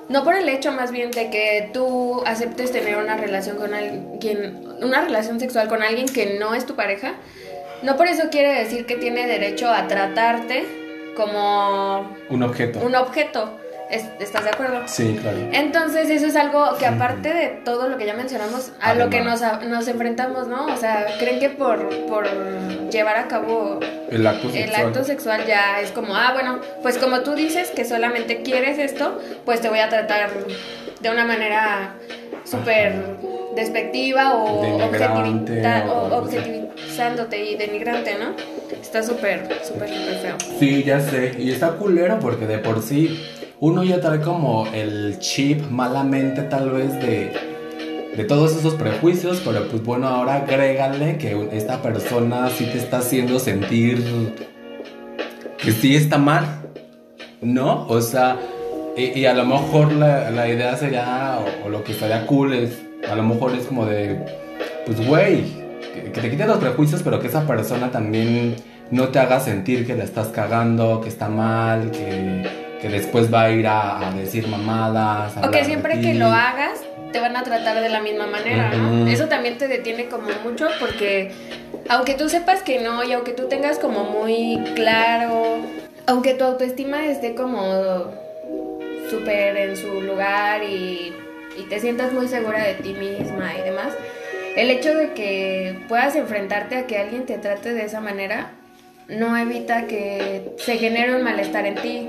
no 0.10 0.24
por 0.24 0.36
el 0.36 0.50
hecho 0.50 0.72
más 0.72 0.92
bien 0.92 1.12
de 1.12 1.30
que 1.30 1.70
tú 1.72 2.24
aceptes 2.26 2.72
tener 2.72 2.98
una 2.98 3.16
relación 3.16 3.58
con 3.58 3.74
alguien, 3.74 4.68
una 4.82 5.02
relación 5.02 5.40
sexual 5.40 5.68
con 5.68 5.84
alguien 5.84 6.08
que 6.10 6.38
no 6.40 6.56
es 6.56 6.66
tu 6.66 6.76
pareja, 6.76 7.14
no 7.84 7.96
por 7.96 8.08
eso 8.08 8.30
quiere 8.30 8.54
decir 8.54 8.86
que 8.86 8.96
tiene 8.96 9.28
derecho 9.28 9.70
a 9.70 9.88
tratarte 9.88 10.66
como 11.16 12.16
Un 12.30 12.44
objeto. 12.44 12.80
un 12.80 12.96
objeto. 12.96 13.58
¿Estás 13.90 14.44
de 14.44 14.52
acuerdo? 14.52 14.84
Sí, 14.88 15.18
claro. 15.20 15.38
Entonces, 15.52 16.10
eso 16.12 16.28
es 16.28 16.36
algo 16.36 16.78
que 16.78 16.86
aparte 16.86 17.34
de 17.34 17.48
todo 17.66 17.90
lo 17.90 17.98
que 17.98 18.06
ya 18.06 18.14
mencionamos, 18.14 18.72
a 18.80 18.94
lo 18.94 19.10
que 19.10 19.22
nos, 19.22 19.42
nos 19.68 19.88
enfrentamos, 19.88 20.48
¿no? 20.48 20.68
O 20.68 20.78
sea, 20.78 21.08
creen 21.18 21.40
que 21.40 21.50
por, 21.50 21.90
por 22.06 22.28
llevar 22.92 23.18
a 23.18 23.28
cabo 23.28 23.80
el 24.12 24.28
acto, 24.28 24.50
el 24.54 24.76
acto 24.76 25.04
sexual 25.04 25.46
ya 25.48 25.82
es 25.82 25.92
como, 25.92 26.16
ah, 26.16 26.32
bueno, 26.34 26.60
pues 26.84 27.00
como 27.00 27.22
tú 27.22 27.34
dices 27.34 27.72
que 27.72 27.84
solamente 27.84 28.44
quieres 28.44 28.78
esto, 28.78 29.20
pues 29.44 29.60
te 29.62 29.70
voy 29.70 29.80
a 29.80 29.90
tratar 29.90 30.30
de 31.00 31.10
una 31.10 31.26
manera 31.26 31.96
súper 32.44 32.94
despectiva 33.56 34.36
o, 34.36 34.62
objetivizándote 36.16 37.44
y 37.44 37.56
denigrante, 37.56 38.18
¿no? 38.20 38.36
Está 38.80 39.02
súper, 39.02 39.48
súper, 39.64 39.90
súper 39.90 40.16
feo. 40.22 40.36
Sí, 40.60 40.84
ya 40.84 41.00
sé. 41.00 41.34
Y 41.40 41.52
está 41.52 41.72
culero 41.72 42.20
porque 42.20 42.46
de 42.46 42.60
por 42.60 42.82
sí 42.82 43.20
uno 43.62 43.84
ya 43.84 44.00
trae 44.00 44.22
como 44.22 44.68
el 44.74 45.20
chip 45.20 45.70
malamente 45.70 46.44
tal 46.44 46.70
vez 46.72 46.94
de, 46.94 47.34
de 48.16 48.24
todos 48.24 48.56
esos 48.56 48.76
prejuicios, 48.76 49.42
pero 49.44 49.68
pues 49.68 49.84
bueno, 49.84 50.08
ahora 50.08 50.36
agrégale 50.36 51.18
que 51.18 51.50
esta 51.52 51.82
persona 51.82 52.50
sí 52.50 52.66
te 52.66 52.78
está 52.78 53.00
haciendo 53.00 53.38
sentir 53.40 54.34
que 55.58 55.72
sí 55.74 55.96
está 55.96 56.18
mal, 56.18 56.46
¿no? 57.42 57.86
O 57.88 58.00
sea, 58.02 58.38
y, 58.96 59.26
a 59.26 59.34
lo 59.34 59.46
mejor 59.46 59.92
la, 59.92 60.32
la 60.32 60.48
idea 60.48 60.76
sería, 60.78 61.40
o, 61.66 61.70
lo 61.70 61.84
que 61.84 61.92
estaría 61.92 62.26
cool 62.28 62.54
es, 62.54 62.82
a 63.10 63.16
lo 63.16 63.24
mejor 63.24 63.54
es 63.56 63.66
como 63.66 63.86
de, 63.86 64.26
pues 64.86 65.06
güey, 65.06 65.44
que, 65.94 66.22
te 66.22 66.30
quiten 66.30 66.48
los 66.48 66.60
prejuicios, 66.60 67.04
pero 67.04 67.20
que 67.20 67.28
esa 67.28 67.46
persona 67.46 67.92
también 67.92 68.56
no 68.90 69.10
te 69.10 69.20
haga 69.20 69.42
sentir 69.42 69.86
que 69.86 69.96
la 69.96 70.06
estás 70.06 70.28
cagando, 70.30 71.02
que 71.02 71.10
está 71.10 71.28
mal, 71.28 71.92
que, 71.92 72.59
que 72.82 72.90
después 72.90 73.34
va 73.34 73.44
a 73.44 73.52
ir 73.52 73.68
a, 73.68 74.12
decir 74.16 74.48
mamadas. 74.48 75.34
o 75.38 75.52
que 75.52 75.66
siempre 75.66 76.00
que 76.02 76.14
lo 76.14 76.28
hagas 76.28 76.82
te 77.12 77.20
van 77.20 77.36
a 77.36 77.44
tratar 77.44 77.82
de 77.82 77.90
la 77.90 78.02
misma 78.02 78.28
manera, 78.28 78.72
¿no? 78.76 79.08
Eso 79.08 79.26
también 79.26 79.58
te 79.58 79.68
detiene 79.68 80.08
como 80.08 80.30
mucho 80.44 80.68
porque 80.80 81.32
aunque 81.90 82.14
tú 82.14 82.30
sepas 82.30 82.62
que 82.62 82.80
no 82.80 83.04
y 83.04 83.14
aunque 83.14 83.32
tú 83.32 83.48
tengas 83.48 83.80
como 83.80 84.04
muy 84.04 84.60
claro, 84.76 85.58
aunque 86.06 86.36
tu 86.36 86.44
autoestima 86.44 87.06
esté 87.08 87.36
como 87.36 88.12
súper 89.10 89.58
en 89.58 89.76
su 89.76 90.02
lugar 90.02 90.64
y, 90.64 91.14
te 91.70 91.78
sientas 91.82 92.14
muy 92.14 92.30
segura 92.30 92.64
de 92.64 92.76
ti 92.76 92.94
misma 92.94 93.54
y 93.54 93.62
demás, 93.64 93.94
el 94.56 94.70
hecho 94.70 94.96
de 94.96 95.12
que 95.12 95.78
puedas 95.90 96.16
enfrentarte 96.16 96.78
a 96.78 96.88
que 96.88 96.98
alguien 96.98 97.26
te 97.26 97.38
trate 97.38 97.74
de 97.74 97.84
esa 97.84 98.00
manera 98.00 98.52
no 99.10 99.36
evita 99.36 99.86
que 99.86 100.54
se 100.58 100.78
genere 100.78 101.16
un 101.16 101.24
malestar 101.24 101.66
en 101.66 101.76
ti. 101.76 102.08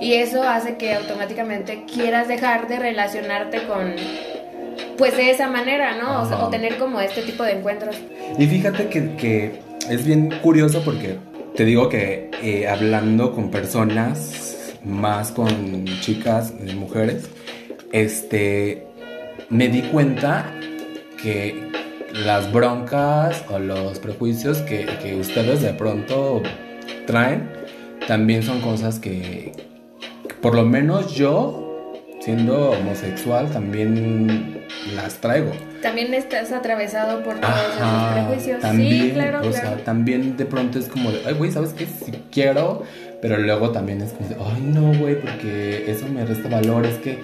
Y 0.00 0.14
eso 0.14 0.42
hace 0.42 0.76
que 0.76 0.94
automáticamente 0.94 1.84
quieras 1.92 2.28
dejar 2.28 2.68
de 2.68 2.78
relacionarte 2.78 3.62
con, 3.64 3.94
pues 4.96 5.16
de 5.16 5.30
esa 5.30 5.48
manera, 5.48 5.96
¿no? 5.96 6.22
O, 6.44 6.48
tener 6.50 6.76
como 6.76 7.00
este 7.00 7.22
tipo 7.22 7.42
de 7.42 7.52
encuentros. 7.52 7.96
Y 8.38 8.46
fíjate 8.46 8.88
que, 8.88 9.60
es 9.88 10.04
bien 10.04 10.30
curioso 10.42 10.82
porque 10.84 11.16
te 11.56 11.64
digo 11.64 11.88
que 11.88 12.30
eh, 12.42 12.68
hablando 12.68 13.32
con 13.32 13.50
personas 13.50 14.76
más 14.84 15.32
con 15.32 15.86
chicas, 16.00 16.52
mujeres, 16.76 17.28
este, 17.92 18.86
me 19.48 19.68
di 19.68 19.82
cuenta 19.82 20.52
que 21.20 21.70
las 22.12 22.52
broncas 22.52 23.44
o 23.50 23.58
los 23.58 23.98
prejuicios 23.98 24.58
que, 24.58 24.86
que 25.02 25.16
ustedes 25.16 25.62
de 25.62 25.72
pronto 25.72 26.42
traen 27.06 27.50
también 28.06 28.42
son 28.42 28.60
cosas 28.60 28.98
que, 28.98 29.52
por 30.40 30.54
lo 30.54 30.64
menos 30.64 31.14
yo, 31.14 31.92
siendo 32.20 32.70
homosexual, 32.70 33.50
también 33.50 34.66
las 34.94 35.14
traigo. 35.20 35.52
También 35.82 36.12
estás 36.14 36.52
atravesado 36.52 37.22
por 37.22 37.38
todos 37.40 37.54
esos 37.76 38.12
prejuicios. 38.12 38.62
sí, 38.76 39.10
claro. 39.14 39.48
O 39.48 39.52
sea, 39.52 39.76
también 39.84 40.36
de 40.36 40.44
pronto 40.44 40.78
es 40.78 40.88
como 40.88 41.10
de, 41.10 41.22
ay, 41.26 41.34
güey, 41.34 41.50
¿sabes 41.50 41.72
qué? 41.72 41.86
Si 41.86 42.12
quiero 42.30 42.82
pero 43.20 43.38
luego 43.38 43.70
también 43.70 44.00
es 44.00 44.12
como, 44.12 44.28
ay 44.46 44.62
no, 44.62 44.96
güey, 44.98 45.20
porque 45.20 45.90
eso 45.90 46.06
me 46.06 46.24
resta 46.24 46.48
valor, 46.48 46.86
es 46.86 46.98
que 46.98 47.18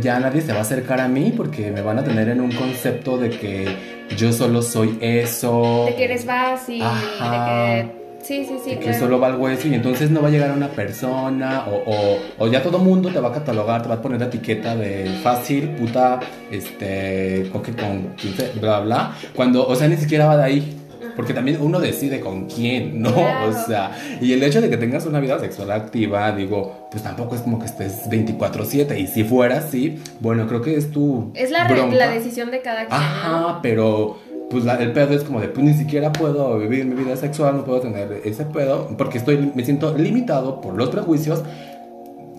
ya 0.00 0.18
nadie 0.18 0.40
se 0.40 0.52
va 0.52 0.58
a 0.58 0.62
acercar 0.62 1.00
a 1.00 1.08
mí 1.08 1.32
porque 1.36 1.70
me 1.70 1.82
van 1.82 1.98
a 1.98 2.04
tener 2.04 2.28
en 2.28 2.40
un 2.40 2.50
concepto 2.52 3.16
de 3.16 3.30
que 3.30 3.76
yo 4.16 4.32
solo 4.32 4.62
soy 4.62 4.98
eso. 5.00 5.84
De 5.86 5.94
que 5.94 6.04
eres 6.04 6.26
básico, 6.26 6.84
de 6.84 7.86
que... 7.86 7.99
Sí, 8.22 8.44
sí, 8.44 8.58
sí. 8.62 8.76
que 8.76 8.94
solo 8.94 9.18
valgo 9.18 9.48
eso 9.48 9.68
y 9.68 9.74
entonces 9.74 10.10
no 10.10 10.20
va 10.22 10.28
a 10.28 10.30
llegar 10.30 10.52
una 10.52 10.68
persona 10.68 11.64
o, 11.66 12.18
o, 12.38 12.48
ya 12.48 12.62
todo 12.62 12.78
mundo 12.78 13.10
te 13.10 13.18
va 13.18 13.30
a 13.30 13.32
catalogar, 13.32 13.82
te 13.82 13.88
va 13.88 13.96
a 13.96 14.02
poner 14.02 14.20
la 14.20 14.26
etiqueta 14.26 14.76
de 14.76 15.06
fácil, 15.22 15.70
puta, 15.70 16.20
este, 16.50 17.48
coque 17.52 17.72
con 17.72 18.14
15, 18.16 18.52
bla, 18.60 18.80
bla. 18.80 19.16
Cuando, 19.34 19.66
o 19.66 19.74
sea, 19.74 19.88
ni 19.88 19.96
siquiera 19.96 20.26
va 20.26 20.36
de 20.36 20.44
ahí. 20.44 20.76
Porque 21.16 21.34
también 21.34 21.58
uno 21.60 21.80
decide 21.80 22.20
con 22.20 22.46
quién, 22.46 23.02
¿no? 23.02 23.10
O 23.10 23.52
sea, 23.66 23.90
y 24.20 24.32
el 24.32 24.42
hecho 24.42 24.60
de 24.60 24.70
que 24.70 24.76
tengas 24.76 25.06
una 25.06 25.20
vida 25.20 25.38
sexual 25.38 25.70
activa, 25.72 26.32
digo, 26.32 26.88
pues 26.90 27.02
tampoco 27.02 27.34
es 27.34 27.42
como 27.42 27.58
que 27.58 27.66
estés 27.66 28.08
24/7. 28.08 28.98
Y 28.98 29.06
si 29.06 29.24
fuera 29.24 29.58
así, 29.58 29.98
bueno, 30.20 30.46
creo 30.46 30.62
que 30.62 30.76
es 30.76 30.90
tu... 30.90 31.30
Es 31.34 31.50
la, 31.50 31.68
la 31.68 32.10
decisión 32.10 32.50
de 32.50 32.62
cada 32.62 32.86
quien. 32.86 33.00
Ajá, 33.00 33.58
pero 33.60 34.18
pues 34.50 34.64
el 34.66 34.92
pedo 34.92 35.14
es 35.14 35.22
como 35.22 35.40
de, 35.40 35.48
pues 35.48 35.64
ni 35.64 35.74
siquiera 35.74 36.12
puedo 36.12 36.58
vivir 36.58 36.84
mi 36.84 36.94
vida 36.94 37.16
sexual, 37.16 37.56
no 37.56 37.64
puedo 37.64 37.80
tener 37.80 38.20
ese 38.24 38.44
pedo, 38.44 38.88
porque 38.98 39.18
estoy, 39.18 39.52
me 39.54 39.64
siento 39.64 39.96
limitado 39.96 40.60
por 40.60 40.74
los 40.74 40.88
prejuicios, 40.88 41.42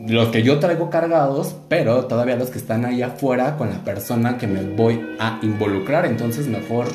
los 0.08 0.28
que 0.30 0.44
yo 0.44 0.60
traigo 0.60 0.90
cargados, 0.90 1.56
pero 1.70 2.06
todavía 2.06 2.36
los 2.36 2.50
que 2.50 2.58
están 2.58 2.86
ahí 2.86 3.02
afuera 3.02 3.56
con 3.58 3.70
la 3.70 3.78
persona 3.84 4.38
que 4.38 4.48
me 4.48 4.64
voy 4.76 5.00
a 5.20 5.40
involucrar, 5.42 6.06
entonces 6.06 6.48
mejor 6.48 6.88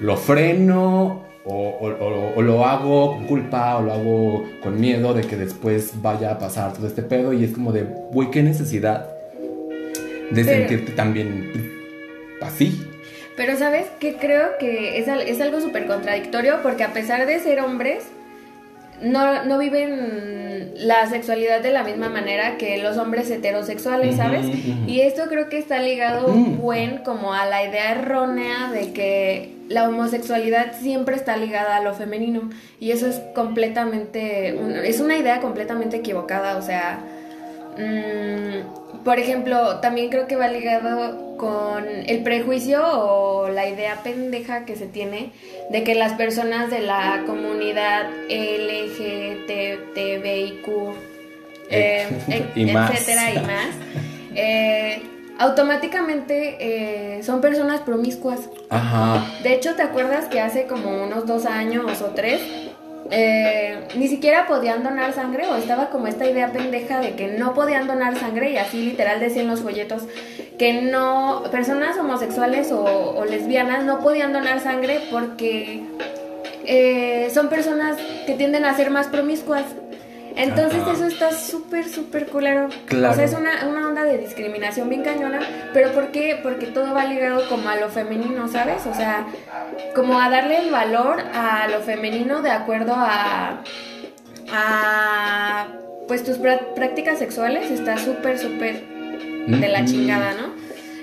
lo 0.00 0.16
freno 0.16 1.28
o, 1.44 2.42
lo 2.42 2.64
hago 2.64 3.16
con 3.16 3.26
culpa 3.26 3.78
o 3.78 3.82
lo 3.82 3.92
hago 3.92 4.44
con 4.62 4.80
miedo 4.80 5.14
de 5.14 5.22
que 5.22 5.36
después 5.36 5.92
vaya 6.00 6.32
a 6.32 6.38
pasar 6.38 6.72
todo 6.72 6.86
este 6.86 7.02
pedo 7.02 7.32
y 7.32 7.44
es 7.44 7.52
como 7.52 7.72
de, 7.72 7.84
güey, 8.12 8.30
qué 8.30 8.42
necesidad 8.42 9.08
de 10.30 10.44
sentirte 10.44 10.92
también 10.92 11.52
así. 12.42 12.82
Pero 13.38 13.56
sabes 13.56 13.86
que 14.00 14.16
creo 14.16 14.58
que 14.58 14.98
es, 14.98 15.06
es 15.06 15.40
algo 15.40 15.60
súper 15.60 15.86
contradictorio 15.86 16.60
porque 16.60 16.82
a 16.82 16.92
pesar 16.92 17.24
de 17.24 17.38
ser 17.38 17.60
hombres, 17.60 18.02
no, 19.00 19.44
no, 19.44 19.58
viven 19.58 20.72
la 20.74 21.06
sexualidad 21.08 21.60
de 21.60 21.70
la 21.70 21.84
misma 21.84 22.08
manera 22.08 22.58
que 22.58 22.78
los 22.78 22.96
hombres 22.98 23.30
heterosexuales, 23.30 24.16
¿sabes? 24.16 24.44
Y 24.88 25.02
esto 25.02 25.26
creo 25.28 25.48
que 25.48 25.56
está 25.56 25.80
ligado 25.80 26.26
mm. 26.28 26.58
buen 26.58 26.98
como 26.98 27.32
a 27.32 27.46
la 27.46 27.64
idea 27.64 27.92
errónea 27.92 28.72
de 28.72 28.92
que 28.92 29.54
la 29.68 29.88
homosexualidad 29.88 30.72
siempre 30.80 31.14
está 31.14 31.36
ligada 31.36 31.76
a 31.76 31.80
lo 31.80 31.94
femenino 31.94 32.50
y 32.80 32.90
eso 32.90 33.06
es 33.06 33.20
completamente, 33.36 34.58
es 34.88 34.98
una 34.98 35.16
idea 35.16 35.40
completamente 35.40 35.98
equivocada, 35.98 36.56
o 36.56 36.62
sea, 36.62 37.04
mm, 37.78 39.04
por 39.04 39.18
ejemplo, 39.18 39.80
también 39.80 40.10
creo 40.10 40.26
que 40.26 40.36
va 40.36 40.48
ligado 40.48 41.36
con 41.38 41.86
el 41.86 42.22
prejuicio 42.22 42.82
o 42.84 43.48
la 43.48 43.66
idea 43.68 44.02
pendeja 44.02 44.66
que 44.66 44.76
se 44.76 44.86
tiene 44.86 45.32
de 45.70 45.84
que 45.84 45.94
las 45.94 46.12
personas 46.14 46.70
de 46.70 46.80
la 46.80 47.22
comunidad 47.26 48.10
LGTBIQ, 48.28 49.08
eh, 51.70 52.06
etcétera 52.56 53.32
y 53.32 53.40
más, 53.40 53.68
eh, 54.34 55.02
automáticamente 55.38 56.56
eh, 56.60 57.22
son 57.22 57.40
personas 57.40 57.80
promiscuas. 57.80 58.50
Ajá. 58.68 59.24
De 59.42 59.54
hecho, 59.54 59.74
¿te 59.74 59.82
acuerdas 59.82 60.26
que 60.26 60.40
hace 60.40 60.66
como 60.66 61.04
unos 61.04 61.26
dos 61.26 61.46
años 61.46 62.02
o 62.02 62.06
tres 62.06 62.42
eh, 63.10 63.88
ni 63.96 64.08
siquiera 64.08 64.46
podían 64.46 64.82
donar 64.82 65.12
sangre 65.14 65.46
o 65.46 65.56
estaba 65.56 65.88
como 65.88 66.06
esta 66.08 66.26
idea 66.26 66.52
pendeja 66.52 67.00
de 67.00 67.14
que 67.14 67.28
no 67.28 67.54
podían 67.54 67.86
donar 67.86 68.18
sangre 68.18 68.50
y 68.50 68.56
así 68.58 68.84
literal 68.84 69.18
decían 69.20 69.46
los 69.46 69.60
folletos 69.60 70.02
que 70.58 70.82
no, 70.82 71.44
personas 71.50 71.96
homosexuales 71.96 72.70
o, 72.72 73.24
lesbianas 73.24 73.84
no 73.84 74.00
podían 74.00 74.32
donar 74.32 74.60
sangre 74.60 75.00
porque 75.10 75.82
eh, 76.64 77.30
son 77.32 77.48
personas 77.48 77.96
que 78.26 78.34
tienden 78.34 78.64
a 78.64 78.76
ser 78.76 78.90
más 78.90 79.06
promiscuas. 79.06 79.64
Entonces 80.38 80.80
eso 80.86 81.06
está 81.06 81.32
súper, 81.32 81.88
súper 81.88 82.26
culero. 82.26 82.68
Claro. 82.86 83.12
O 83.12 83.16
sea, 83.16 83.24
es 83.24 83.34
una, 83.34 83.66
una, 83.66 83.88
onda 83.88 84.04
de 84.04 84.18
discriminación 84.18 84.88
bien 84.88 85.02
cañona. 85.02 85.40
¿Pero 85.74 85.90
por 85.90 86.12
qué? 86.12 86.38
Porque 86.40 86.66
todo 86.66 86.94
va 86.94 87.04
ligado 87.06 87.48
como 87.48 87.68
a 87.68 87.74
lo 87.74 87.88
femenino, 87.88 88.46
¿sabes? 88.46 88.86
O 88.86 88.94
sea, 88.94 89.26
como 89.96 90.20
a 90.20 90.30
darle 90.30 90.58
el 90.58 90.70
valor 90.70 91.20
a 91.34 91.66
lo 91.68 91.80
femenino 91.80 92.40
de 92.40 92.50
acuerdo 92.50 92.94
a... 92.96 93.64
a 94.52 95.66
pues 96.06 96.24
tus 96.24 96.38
prácticas 96.38 97.18
sexuales 97.18 97.70
está 97.70 97.98
súper, 97.98 98.38
súper 98.38 98.82
de 99.46 99.68
la 99.68 99.84
chingada, 99.84 100.32
¿no? 100.32 100.54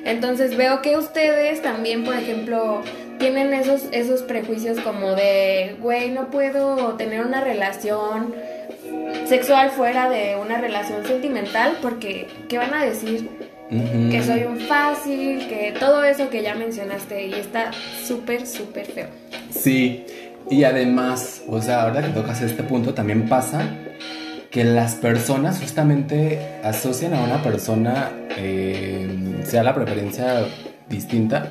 Entonces 0.06 0.56
veo 0.56 0.82
que 0.82 0.98
ustedes 0.98 1.62
también, 1.62 2.04
por 2.04 2.16
ejemplo, 2.16 2.82
tienen 3.20 3.54
esos, 3.54 3.84
esos 3.92 4.22
prejuicios 4.24 4.80
como 4.80 5.14
de, 5.14 5.78
güey, 5.80 6.10
no 6.10 6.30
puedo 6.30 6.94
tener 6.94 7.26
una 7.26 7.42
relación 7.42 8.34
sexual 9.26 9.72
fuera 9.72 10.10
de 10.10 10.36
una 10.36 10.60
relación 10.60 11.06
sentimental, 11.06 11.78
porque 11.82 12.28
¿qué 12.48 12.58
van 12.58 12.74
a 12.74 12.84
decir? 12.84 13.30
Que 13.70 14.22
soy 14.22 14.44
un 14.44 14.60
fácil, 14.60 15.48
que 15.48 15.74
todo 15.80 16.04
eso 16.04 16.30
que 16.30 16.44
ya 16.44 16.54
mencionaste 16.54 17.28
y 17.28 17.34
está 17.34 17.72
súper, 18.06 18.46
súper 18.46 18.86
feo. 18.86 19.08
Sí, 19.50 20.06
y 20.50 20.64
además, 20.64 21.42
o 21.48 21.60
sea, 21.62 21.84
ahora 21.84 22.04
que 22.04 22.10
tocas 22.10 22.42
este 22.42 22.62
punto, 22.62 22.94
también 22.94 23.28
pasa 23.28 23.68
que 24.52 24.64
las 24.64 24.96
personas 24.96 25.60
justamente 25.60 26.40
asocian 26.64 27.14
a 27.14 27.24
una 27.24 27.42
persona, 27.42 28.12
eh, 28.38 29.42
sea 29.44 29.64
la 29.64 29.74
preferencia 29.74 30.46
distinta, 30.88 31.50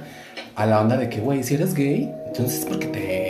a 0.55 0.67
la 0.67 0.81
onda 0.81 0.97
de 0.97 1.09
que, 1.09 1.21
güey, 1.21 1.43
si 1.43 1.55
eres 1.55 1.75
gay, 1.75 2.11
entonces 2.29 2.61
es 2.61 2.65
porque 2.65 2.87
te, 2.87 3.24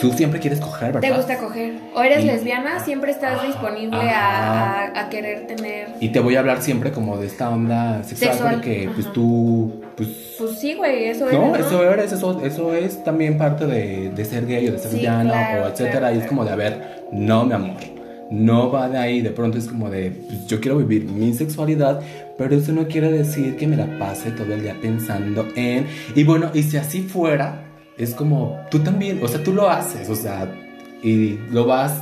tú 0.00 0.12
siempre 0.12 0.40
quieres 0.40 0.60
coger, 0.60 0.92
¿verdad? 0.92 1.08
¿Te 1.08 1.14
gusta 1.16 1.38
coger? 1.38 1.74
¿O 1.94 2.02
eres 2.02 2.22
Y- 2.24 2.26
lesbiana? 2.26 2.80
Siempre 2.84 3.10
estás 3.10 3.42
disponible 3.46 3.96
a, 4.10 4.82
a- 4.84 5.00
a 5.00 5.08
querer 5.08 5.46
tener... 5.46 5.88
Y 6.00 6.08
te 6.10 6.20
voy 6.20 6.36
a 6.36 6.40
hablar 6.40 6.62
siempre 6.62 6.92
como 6.92 7.16
de 7.18 7.26
esta 7.26 7.50
onda 7.50 8.02
sexual, 8.04 8.30
Sexual, 8.32 8.54
porque 8.54 8.90
pues 8.94 9.06
ajá. 9.06 9.14
tú, 9.14 9.80
pues... 9.96 10.08
Pues 10.38 10.58
sí, 10.58 10.74
güey, 10.74 11.06
eso 11.06 11.26
No, 11.30 11.54
es. 11.56 11.66
eso 11.66 11.90
eres, 11.90 12.12
eso, 12.12 12.40
eso 12.44 12.74
es 12.74 13.02
también 13.04 13.38
parte 13.38 13.66
de, 13.66 14.10
de 14.10 14.24
ser 14.24 14.46
gay 14.46 14.68
o 14.68 14.72
de 14.72 14.78
ser 14.78 14.90
Sí, 14.90 14.96
lesbiana 14.98 15.30
claro, 15.30 15.64
o 15.64 15.68
etcétera. 15.68 15.98
claro, 16.00 16.16
y 16.16 16.18
es 16.18 16.26
como 16.26 16.44
de, 16.44 16.50
a 16.50 16.56
ver, 16.56 17.04
no, 17.12 17.44
mi 17.44 17.52
amor, 17.54 17.76
no 18.30 18.70
va 18.70 18.88
de 18.88 18.98
ahí. 18.98 19.20
De 19.20 19.30
pronto 19.30 19.56
es 19.58 19.68
como 19.68 19.88
de, 19.88 20.10
pues 20.10 20.46
yo 20.46 20.60
quiero 20.60 20.76
vivir 20.78 21.04
mi 21.04 21.32
sexualidad, 21.32 22.00
pero 22.36 22.54
eso 22.56 22.72
no 22.72 22.86
quiere 22.86 23.10
decir 23.10 23.56
que 23.56 23.66
me 23.66 23.76
la 23.76 23.86
pase 23.98 24.30
todo 24.32 24.52
el 24.52 24.62
día 24.62 24.76
pensando 24.82 25.46
en. 25.56 25.86
Y 26.14 26.24
bueno, 26.24 26.50
y 26.52 26.62
si 26.64 26.76
así 26.76 27.02
fuera, 27.02 27.62
es 27.98 28.14
como 28.14 28.60
tú 28.70 28.80
también, 28.80 29.20
o 29.22 29.28
sea, 29.28 29.42
tú 29.42 29.52
lo 29.52 29.68
haces, 29.70 30.08
o 30.08 30.16
sea, 30.16 30.52
y 31.02 31.38
lo 31.50 31.66
vas 31.66 31.92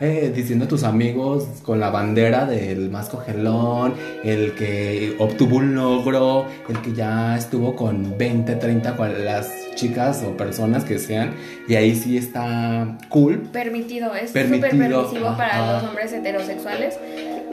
eh, 0.00 0.32
diciendo 0.34 0.64
a 0.64 0.68
tus 0.68 0.82
amigos 0.82 1.46
con 1.62 1.78
la 1.78 1.90
bandera 1.90 2.46
del 2.46 2.88
más 2.88 3.10
cogelón, 3.10 3.94
el 4.24 4.54
que 4.54 5.14
obtuvo 5.18 5.56
un 5.56 5.74
logro, 5.74 6.46
el 6.68 6.80
que 6.80 6.94
ya 6.94 7.36
estuvo 7.36 7.76
con 7.76 8.16
20, 8.16 8.56
30, 8.56 8.96
con 8.96 9.24
las 9.24 9.50
chicas 9.74 10.24
o 10.26 10.36
personas 10.36 10.84
que 10.84 10.98
sean, 10.98 11.34
y 11.68 11.74
ahí 11.74 11.94
sí 11.94 12.16
está 12.16 12.96
cool. 13.10 13.42
Permitido, 13.52 14.14
es 14.14 14.28
súper 14.28 14.60
permisivo 14.60 15.36
para 15.36 15.74
los 15.74 15.90
hombres 15.90 16.12
heterosexuales, 16.12 16.98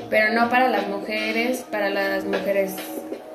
pero 0.10 0.34
no 0.34 0.50
para 0.50 0.70
las 0.70 0.88
mujeres, 0.88 1.66
para 1.70 1.90
las 1.90 2.24
mujeres 2.24 2.76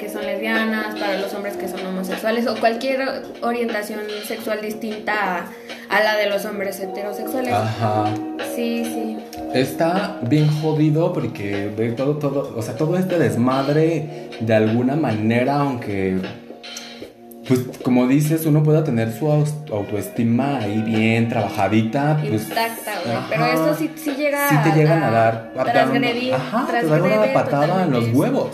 que 0.02 0.08
son 0.10 0.26
lesbianas, 0.26 0.98
para 0.98 1.20
los 1.20 1.32
hombres 1.32 1.56
que 1.56 1.68
son 1.68 1.86
homosexuales 1.86 2.48
o 2.48 2.56
cualquier 2.58 3.22
orientación 3.40 4.00
sexual 4.26 4.60
distinta 4.60 5.46
a, 5.88 5.96
a 5.96 6.02
la 6.02 6.16
de 6.16 6.28
los 6.28 6.44
hombres 6.44 6.80
heterosexuales. 6.80 7.52
Ajá. 7.52 8.12
Sí, 8.52 8.84
sí. 8.84 9.16
Está 9.54 10.18
bien 10.22 10.48
jodido 10.60 11.12
porque 11.12 11.70
ve 11.76 11.92
todo, 11.92 12.16
todo, 12.16 12.52
o 12.56 12.62
sea, 12.62 12.74
todo 12.74 12.98
este 12.98 13.16
desmadre 13.16 14.28
de 14.40 14.54
alguna 14.54 14.96
manera, 14.96 15.60
aunque, 15.60 16.18
pues 17.46 17.60
como 17.82 18.06
dices, 18.06 18.46
uno 18.46 18.62
pueda 18.62 18.84
tener 18.84 19.12
su 19.12 19.30
autoestima 19.30 20.58
ahí 20.58 20.80
bien 20.82 21.28
trabajadita, 21.28 22.18
pues... 22.20 22.44
Intacta, 22.44 22.92
güey. 23.04 23.16
Pero 23.30 23.46
eso 23.46 23.74
sí, 23.76 23.90
sí 23.96 24.12
llega 24.16 24.48
Sí 24.48 24.56
te 24.62 24.78
llegan 24.78 25.02
a 25.02 25.10
dar, 25.10 25.52
a 25.56 25.64
dar 25.64 25.68
ajá, 25.68 26.66
te 26.70 26.86
dan 26.86 27.02
una 27.02 27.32
patada 27.32 27.84
en 27.84 27.90
los 27.90 28.08
huevos. 28.12 28.50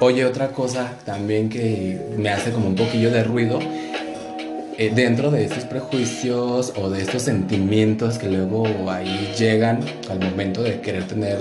Oye, 0.00 0.24
otra 0.24 0.48
cosa 0.48 0.92
también 1.04 1.48
que 1.48 2.00
me 2.18 2.30
hace 2.30 2.50
como 2.50 2.66
un 2.66 2.74
poquillo 2.74 3.10
de 3.12 3.22
ruido, 3.22 3.60
eh, 4.76 4.90
dentro 4.92 5.30
de 5.30 5.44
estos 5.44 5.64
prejuicios 5.64 6.72
o 6.76 6.90
de 6.90 7.02
estos 7.02 7.22
sentimientos 7.22 8.18
que 8.18 8.28
luego 8.28 8.90
ahí 8.90 9.32
llegan 9.38 9.78
al 10.10 10.18
momento 10.18 10.64
de 10.64 10.80
querer 10.80 11.06
tener 11.06 11.38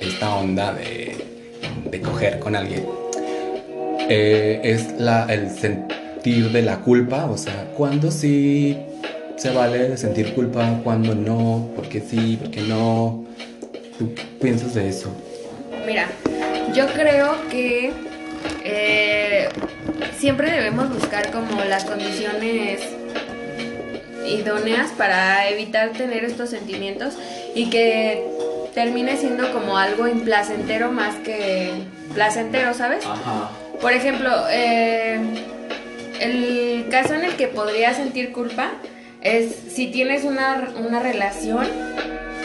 esta 0.00 0.34
onda 0.34 0.72
de, 0.72 1.24
de 1.88 2.00
coger 2.00 2.40
con 2.40 2.56
alguien, 2.56 2.84
eh, 4.08 4.60
es 4.64 4.98
la, 4.98 5.26
el 5.32 5.50
de 6.34 6.62
la 6.62 6.80
culpa, 6.80 7.26
o 7.26 7.36
sea, 7.36 7.72
cuando 7.76 8.10
sí 8.10 8.76
se 9.36 9.50
vale 9.50 9.96
sentir 9.96 10.34
culpa, 10.34 10.80
cuando 10.82 11.14
no, 11.14 11.70
porque 11.76 12.00
sí, 12.00 12.38
porque 12.40 12.62
no. 12.62 13.24
¿Tú 13.98 14.14
qué 14.14 14.22
piensas 14.40 14.74
de 14.74 14.88
eso? 14.88 15.10
Mira, 15.86 16.06
yo 16.74 16.86
creo 16.86 17.34
que 17.50 17.92
eh, 18.64 19.48
siempre 20.16 20.50
debemos 20.50 20.92
buscar 20.92 21.30
como 21.30 21.64
las 21.64 21.84
condiciones 21.84 22.80
idóneas 24.26 24.90
para 24.92 25.48
evitar 25.48 25.90
tener 25.92 26.24
estos 26.24 26.50
sentimientos 26.50 27.14
y 27.54 27.70
que 27.70 28.24
termine 28.74 29.16
siendo 29.16 29.50
como 29.52 29.78
algo 29.78 30.06
implacentero 30.06 30.92
más 30.92 31.14
que 31.16 31.72
placentero, 32.14 32.74
¿sabes? 32.74 33.04
Ajá. 33.06 33.50
Por 33.80 33.92
ejemplo, 33.92 34.30
eh, 34.50 35.18
el 36.88 37.02
caso 37.02 37.12
en 37.12 37.24
el 37.24 37.36
que 37.36 37.48
podría 37.48 37.92
sentir 37.92 38.32
culpa 38.32 38.70
es 39.20 39.54
si 39.74 39.88
tienes 39.88 40.24
una, 40.24 40.70
una 40.78 41.00
relación 41.00 41.66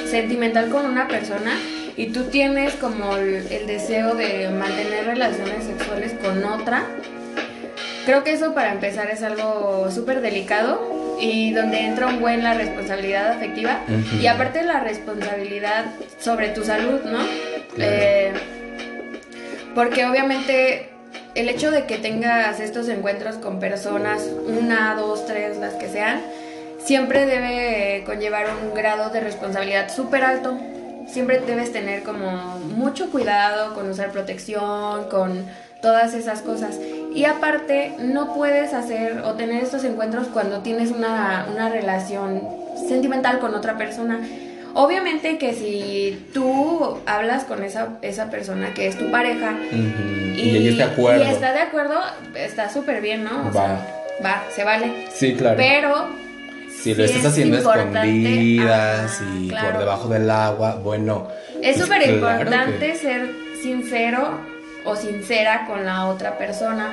sentimental 0.05 0.69
con 0.69 0.85
una 0.85 1.07
persona 1.07 1.57
y 1.95 2.07
tú 2.07 2.25
tienes 2.25 2.73
como 2.73 3.15
el, 3.15 3.47
el 3.49 3.67
deseo 3.67 4.15
de 4.15 4.49
mantener 4.49 5.05
relaciones 5.05 5.63
sexuales 5.63 6.13
con 6.21 6.43
otra. 6.43 6.83
Creo 8.05 8.25
que 8.25 8.33
eso 8.33 8.53
para 8.53 8.73
empezar 8.73 9.09
es 9.09 9.23
algo 9.23 9.89
súper 9.89 10.19
delicado 10.19 11.17
y 11.21 11.53
donde 11.53 11.79
entra 11.79 12.07
un 12.07 12.19
buen 12.19 12.43
la 12.43 12.53
responsabilidad 12.53 13.31
afectiva 13.31 13.79
y 14.21 14.27
aparte 14.27 14.63
la 14.63 14.81
responsabilidad 14.81 15.85
sobre 16.19 16.49
tu 16.49 16.65
salud, 16.65 16.99
¿no? 17.05 17.19
Claro. 17.75 17.91
Eh, 17.95 18.33
porque 19.73 20.05
obviamente 20.05 20.92
el 21.35 21.49
hecho 21.49 21.71
de 21.71 21.85
que 21.85 21.97
tengas 21.97 22.59
estos 22.59 22.87
encuentros 22.89 23.37
con 23.37 23.59
personas, 23.59 24.27
una, 24.45 24.95
dos, 24.95 25.25
tres, 25.25 25.57
las 25.57 25.73
que 25.73 25.89
sean, 25.89 26.21
siempre 26.83 27.25
debe 27.25 28.03
conllevar 28.05 28.47
un 28.61 28.73
grado 28.73 29.09
de 29.09 29.19
responsabilidad 29.19 29.93
súper 29.93 30.23
alto. 30.23 30.57
Siempre 31.07 31.39
debes 31.39 31.71
tener 31.71 32.03
como 32.03 32.59
mucho 32.75 33.11
cuidado 33.11 33.73
con 33.73 33.89
usar 33.89 34.11
protección, 34.11 35.09
con 35.09 35.45
todas 35.81 36.13
esas 36.13 36.41
cosas. 36.41 36.79
Y 37.13 37.25
aparte, 37.25 37.93
no 37.99 38.33
puedes 38.33 38.73
hacer 38.73 39.19
o 39.19 39.33
tener 39.33 39.63
estos 39.63 39.83
encuentros 39.83 40.27
cuando 40.27 40.59
tienes 40.59 40.91
una, 40.91 41.47
una 41.51 41.69
relación 41.69 42.41
sentimental 42.87 43.39
con 43.39 43.53
otra 43.53 43.77
persona. 43.77 44.21
Obviamente 44.75 45.37
que 45.37 45.53
si 45.53 46.25
tú 46.33 46.97
hablas 47.05 47.43
con 47.43 47.63
esa, 47.63 47.89
esa 48.01 48.29
persona 48.31 48.73
que 48.73 48.87
es 48.87 48.97
tu 48.97 49.11
pareja 49.11 49.51
Ujú. 49.71 50.35
Y, 50.35 50.57
ella 50.57 50.69
está 50.71 50.85
de 50.87 50.91
acuerdo. 50.93 51.23
y 51.23 51.27
está 51.27 51.53
de 51.53 51.59
acuerdo, 51.59 51.95
está 52.35 52.69
súper 52.73 53.01
bien, 53.01 53.23
¿no? 53.23 53.41
O 53.41 53.45
Va. 53.45 53.51
sea, 53.51 53.87
va, 54.25 54.43
se 54.53 54.63
vale. 54.63 55.05
Sí, 55.13 55.35
claro. 55.35 55.57
Pero 55.57 56.07
si 56.81 56.95
lo 56.95 57.05
sí 57.07 57.13
estás 57.13 57.25
es 57.25 57.25
haciendo 57.31 57.57
escondidas 57.59 59.21
y 59.37 59.49
claro. 59.49 59.69
por 59.71 59.79
debajo 59.79 60.07
del 60.09 60.29
agua, 60.29 60.75
bueno. 60.83 61.27
es 61.61 61.75
pues 61.75 61.85
súper 61.85 62.01
claro 62.01 62.13
importante 62.15 62.87
que- 62.87 62.95
ser 62.95 63.29
sincero 63.61 64.39
o 64.85 64.95
sincera 64.95 65.65
con 65.67 65.85
la 65.85 66.07
otra 66.07 66.37
persona. 66.37 66.91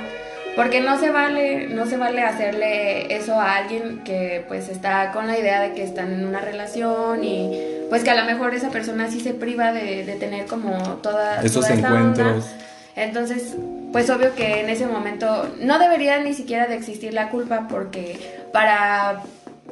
Porque 0.57 0.81
no 0.81 0.99
se 0.99 1.11
vale, 1.11 1.69
no 1.69 1.87
se 1.87 1.97
vale 1.97 2.23
hacerle 2.23 3.15
eso 3.15 3.35
a 3.41 3.57
alguien 3.57 4.01
que 4.05 4.45
pues 4.49 4.69
está 4.69 5.13
con 5.13 5.27
la 5.27 5.39
idea 5.39 5.61
de 5.61 5.73
que 5.73 5.83
están 5.83 6.13
en 6.13 6.25
una 6.27 6.41
relación 6.41 7.23
y 7.25 7.57
pues 7.89 8.03
que 8.05 8.11
a 8.11 8.15
lo 8.15 8.25
mejor 8.25 8.55
esa 8.55 8.71
persona 8.71 9.11
sí 9.11 9.21
se 9.21 9.33
priva 9.33 9.73
de, 9.73 10.05
de 10.05 10.15
tener 10.15 10.47
como 10.47 10.73
toda 11.03 11.41
Esos 11.43 11.67
toda 11.67 11.75
onda. 11.75 11.89
encuentros. 11.89 12.47
Entonces, 12.97 13.55
pues 13.93 14.11
obvio 14.11 14.35
que 14.35 14.61
en 14.61 14.69
ese 14.69 14.87
momento 14.87 15.49
no 15.61 15.79
debería 15.79 16.19
ni 16.19 16.35
siquiera 16.35 16.67
de 16.67 16.75
existir 16.75 17.15
la 17.15 17.31
culpa 17.31 17.67
porque 17.69 18.19
para 18.53 19.23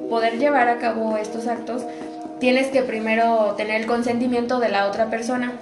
poder 0.08 0.38
llevar 0.38 0.68
a 0.68 0.78
cabo 0.78 1.16
estos 1.16 1.48
actos 1.48 1.82
tienes 2.40 2.68
que 2.68 2.82
primero 2.82 3.54
tener 3.56 3.80
el 3.80 3.86
consentimiento 3.86 4.60
de 4.60 4.68
la 4.68 4.86
otra 4.86 5.06
persona. 5.06 5.52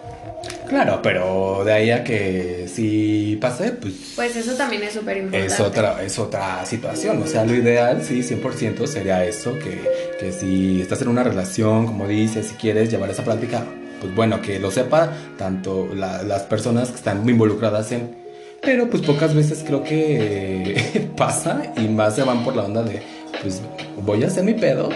Claro, 0.69 1.01
pero 1.03 1.63
de 1.65 1.73
ahí 1.73 1.91
a 1.91 2.03
que 2.05 2.67
si 2.73 3.39
pase, 3.41 3.71
pues, 3.73 3.95
Pues 4.17 4.35
eso 4.37 4.55
también 4.55 4.83
es 4.83 4.93
súper 4.95 5.17
importante. 5.19 5.47
es, 5.47 5.61
otra, 5.61 6.03
es 6.03 6.19
otra 6.19 6.65
situación. 6.67 7.23
O 7.23 7.27
sea, 7.27 7.45
lo 7.45 7.55
ideal, 7.55 8.03
sí, 8.03 8.23
100% 8.23 8.87
sería 8.87 9.25
eso, 9.25 9.55
que, 9.59 9.81
que 10.19 10.33
si 10.33 10.81
estás 10.81 11.03
en 11.03 11.09
una 11.09 11.23
relación, 11.23 11.87
como 11.87 12.07
dices, 12.09 12.47
si 12.49 12.55
quieres 12.57 12.91
llevar 12.91 13.11
esa 13.11 13.23
práctica, 13.25 13.65
pues 14.01 14.15
bueno, 14.15 14.43
que 14.43 14.59
lo 14.59 14.71
sepa 14.71 15.11
tanto 15.39 15.89
la- 15.95 16.23
las 16.23 16.43
personas 16.43 16.91
que 16.91 16.97
están 16.97 17.23
muy 17.23 17.33
involucradas 17.33 17.93
en... 17.93 18.17
Pero 18.63 18.89
pues 18.91 19.03
pocas 19.03 19.35
veces 19.35 19.63
creo 19.67 19.85
que 19.85 21.09
pasa 21.17 21.63
y 21.77 21.83
más 21.89 22.17
se 22.17 22.23
van 22.23 22.43
por 22.45 22.57
la 22.57 22.65
onda 22.65 22.83
de, 22.83 23.01
pues 23.43 23.61
voy 24.03 24.25
a 24.25 24.27
hacer 24.27 24.43
mi 24.45 24.55
pedo 24.55 24.89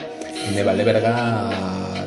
y 0.51 0.55
me 0.55 0.63
vale 0.65 0.83
verga 0.83 1.51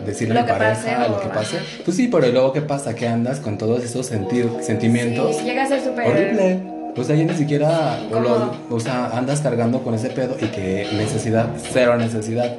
decirle 0.05 0.39
a 0.39 0.43
mi 0.43 0.49
pase 0.49 0.85
pareja 0.87 1.05
o- 1.07 1.09
lo 1.11 1.19
que 1.21 1.27
pase. 1.29 1.57
Pues 1.83 1.97
sí, 1.97 2.07
pero 2.07 2.27
luego 2.29 2.53
qué 2.53 2.61
pasa, 2.61 2.95
que 2.95 3.07
andas 3.07 3.39
con 3.39 3.57
todos 3.57 3.83
esos 3.83 4.05
sentir, 4.05 4.49
sentimientos 4.61 5.35
Sí, 5.37 5.43
llega 5.43 5.63
a 5.63 5.67
ser 5.67 5.81
súper... 5.81 6.07
horrible. 6.07 6.59
O 6.95 7.03
sea, 7.03 7.15
ya 7.15 7.23
ni 7.23 7.33
siquiera, 7.35 7.99
o, 8.11 8.19
lo- 8.19 8.55
o 8.69 8.79
sea, 8.79 9.07
andas 9.17 9.41
cargando 9.41 9.81
con 9.83 9.95
ese 9.95 10.09
pedo 10.09 10.35
y 10.39 10.45
que 10.45 10.87
necesidad, 10.95 11.47
cero 11.71 11.97
necesidad. 11.97 12.55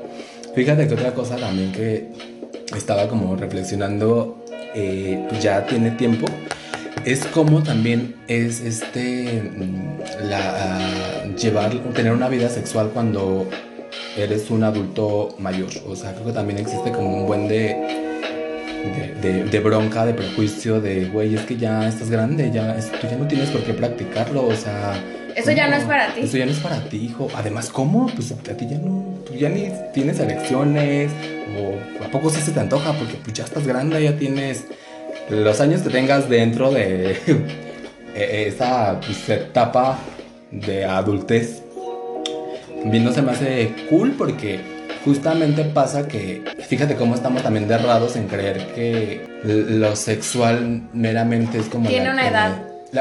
Fíjate 0.55 0.89
que 0.89 0.95
otra 0.95 1.13
cosa 1.15 1.37
también 1.37 1.71
que 1.73 2.09
estaba 2.77 3.07
como 3.09 3.37
reflexionando 3.37 4.45
eh, 4.75 5.29
ya 5.41 5.65
tiene 5.67 5.93
tiempo, 5.93 6.27
es 7.05 7.25
como 7.27 7.63
también 7.63 8.17
es 8.29 8.61
este 8.61 9.43
mm, 9.57 10.29
la 10.29 11.25
llevar 11.41 11.73
tener 11.93 12.13
una 12.13 12.29
vida 12.29 12.49
sexual 12.49 12.91
cuando 12.93 13.49
eres 14.17 14.51
un 14.51 14.65
adulto 14.65 15.35
mayor. 15.39 15.71
O 15.87 15.97
sea, 15.97 16.13
creo 16.13 16.27
que 16.27 16.33
también 16.33 16.59
existe 16.59 16.93
como 16.93 17.23
un 17.23 17.27
buen 17.27 17.49
de 17.49 18.05
de, 19.51 19.61
bronca, 19.61 20.05
de 20.05 20.15
prejuicio, 20.15 20.81
de 20.81 21.07
güey, 21.07 21.35
es 21.35 21.43
que 21.43 21.57
ya 21.57 21.89
estás 21.89 22.11
grande, 22.11 22.51
ya 22.53 22.77
tú 23.01 23.07
ya 23.07 23.17
no 23.17 23.27
tienes 23.27 23.51
por 23.51 23.63
qué 23.63 23.73
practicarlo, 23.73 24.47
o 24.47 24.55
sea. 24.55 24.95
Eso 25.35 25.51
ya 25.51 25.69
no 25.69 25.77
es 25.77 25.85
para 25.85 26.15
ti. 26.15 26.21
Eso 26.21 26.37
ya 26.37 26.47
no 26.47 26.53
es 26.53 26.59
para 26.59 26.85
ti, 26.85 26.99
hijo. 26.99 27.29
Además, 27.35 27.71
¿cómo? 27.71 28.07
Pues 28.15 28.31
a 28.33 28.37
ti 28.37 28.67
ya 28.69 28.79
no, 28.79 29.19
tú 29.27 29.35
ya 29.35 29.49
ni 29.49 29.71
tienes 29.93 30.21
elecciones, 30.21 31.11
o 31.59 32.05
a 32.05 32.09
poco 32.09 32.31
sí 32.31 32.41
se 32.41 32.53
te 32.53 32.61
antoja, 32.61 32.93
porque 32.93 33.17
pues 33.23 33.33
ya 33.35 33.45
estás 33.45 33.67
grande, 33.67 34.03
ya 34.03 34.17
tienes 34.17 34.65
los 35.31 35.61
años 35.61 35.81
que 35.81 35.91
tengas 35.91 36.29
dentro 36.29 36.71
de 36.71 37.17
e, 38.15 38.49
esa 38.49 39.01
pues, 39.01 39.29
etapa 39.29 39.99
de 40.51 40.85
adultez. 40.85 41.64
No 42.85 43.13
se 43.13 43.23
me 43.23 43.33
hace 43.33 43.75
cool 43.89 44.13
porque 44.13 44.61
justamente 45.05 45.65
pasa 45.65 46.09
que, 46.09 46.43
fíjate 46.69 46.97
cómo 46.97 47.15
estamos 47.15 47.43
también 47.43 47.69
derrados 47.69 48.17
en 48.17 48.27
creer 48.27 48.67
que 48.75 49.27
lo 49.43 49.95
sexual 49.97 50.83
meramente 50.93 51.59
es 51.59 51.67
como... 51.67 51.89
Tiene 51.89 52.11
una 52.11 52.29
edad. 52.29 52.53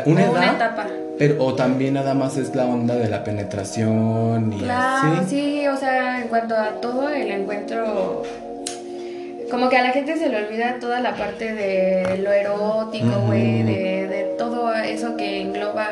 una 0.06 0.26
edad. 0.26 0.56
etapa. 0.56 0.88
Pero, 1.18 1.44
o 1.44 1.54
también 1.54 1.94
nada 1.94 2.14
más 2.14 2.38
es 2.38 2.56
la 2.56 2.66
onda 2.66 2.96
de 2.96 3.08
la 3.08 3.24
penetración 3.24 4.52
y 4.52 4.60
claro, 4.60 5.24
sí, 5.28 5.68
o 5.68 5.78
sea, 5.78 6.22
en 6.22 6.28
cuanto 6.28 6.58
a 6.58 6.82
todo 6.82 7.08
el 7.10 7.30
encuentro 7.30 8.24
como 9.52 9.70
que 9.70 9.78
a 9.78 9.84
la 9.84 9.92
gente 9.92 10.18
se 10.18 10.30
le 10.30 10.44
olvida 10.44 10.78
toda 10.80 11.00
la 11.00 11.16
parte 11.16 11.54
de 11.54 12.18
lo 12.18 12.32
erótico, 12.32 13.20
güey, 13.28 13.62
de, 13.62 14.08
de, 14.08 14.24
todo 14.40 14.74
eso 14.74 15.16
que 15.16 15.42
engloba, 15.42 15.90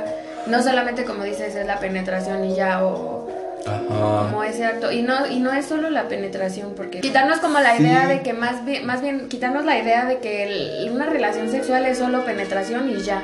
no 0.48 0.64
solamente 0.64 1.06
como 1.06 1.24
dices, 1.24 1.54
es 1.54 1.68
la 1.68 1.78
penetración 1.78 2.44
y 2.44 2.56
ya, 2.56 2.84
o 2.84 3.21
como 3.66 4.44
ese 4.44 4.66
acto. 4.66 4.92
Y 4.92 5.02
no, 5.02 5.28
y 5.28 5.40
no 5.40 5.54
es 5.54 5.66
solo 5.66 5.90
la 5.90 6.08
penetración, 6.08 6.74
porque 6.76 7.02
quitarnos 7.02 7.40
como 7.40 7.60
la 7.60 7.78
idea 7.78 8.08
de 8.08 8.22
que 8.22 8.34
más 8.34 8.66
bien, 8.66 8.86
más 8.86 9.02
bien, 9.02 9.28
quitarnos 9.30 9.66
la 9.66 9.80
idea 9.80 10.06
de 10.06 10.20
que 10.20 10.90
una 10.92 11.06
relación 11.06 11.50
sexual 11.50 11.86
es 11.86 11.98
solo 11.98 12.26
penetración 12.26 12.90
y 12.90 13.02
ya. 13.02 13.24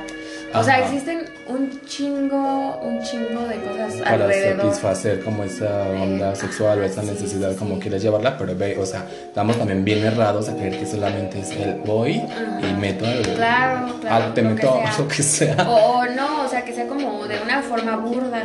O 0.54 0.64
sea, 0.64 0.80
existen 0.80 1.26
un 1.48 1.82
chingo, 1.86 2.80
un 2.82 3.02
chingo 3.04 3.42
de 3.48 3.56
cosas 3.58 3.96
Para 3.96 4.26
alrededor. 4.26 4.62
satisfacer 4.62 5.24
como 5.24 5.44
esa 5.44 5.88
onda 5.90 6.36
sexual 6.36 6.80
o 6.80 6.84
esa 6.84 7.04
necesidad 7.04 7.56
como 7.58 7.78
quieres 7.80 8.02
llevarla, 8.02 8.38
pero 8.38 8.56
ve, 8.56 8.78
o 8.80 8.86
sea, 8.86 9.06
estamos 9.28 9.58
también 9.58 9.84
bien 9.84 10.06
errados 10.06 10.48
a 10.48 10.56
creer 10.56 10.80
que 10.80 10.86
solamente 10.86 11.40
es 11.42 11.52
el 11.52 11.76
voy 11.86 12.24
y 12.62 12.74
meto 12.80 13.06
el... 13.06 13.22
Claro, 13.36 13.94
claro. 14.00 14.34
te 14.34 14.42
meto 14.42 14.82
lo 14.98 15.08
que 15.08 15.22
sea. 15.22 15.68
O, 15.70 16.06
no, 16.06 16.44
o 16.46 16.48
sea, 16.48 16.64
que 16.64 16.74
sea 16.74 16.88
como 16.88 17.28
de 17.28 17.42
una 17.42 17.62
forma 17.62 17.98
burda. 17.98 18.44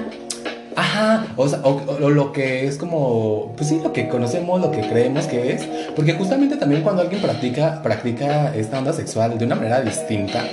Ajá, 0.77 1.27
o, 1.37 1.49
sea, 1.49 1.61
o, 1.63 2.09
lo 2.09 2.33
que 2.33 2.67
es 2.67 2.77
como, 2.77 3.53
pues 3.57 3.69
sí, 3.69 3.81
lo 3.83 3.93
que 3.93 4.09
conocemos, 4.09 4.61
lo 4.61 4.71
que 4.71 4.81
creemos 4.81 5.27
que 5.27 5.53
es, 5.53 5.69
porque 5.95 6.15
justamente 6.15 6.57
también 6.57 6.83
cuando 6.83 7.03
alguien 7.03 7.21
practica, 7.21 7.83
practica 7.83 8.55
esta 8.55 8.79
onda 8.79 8.93
sexual 8.93 9.39
de 9.39 9.45
una 9.45 9.55
manera 9.55 9.81
distinta, 9.83 10.45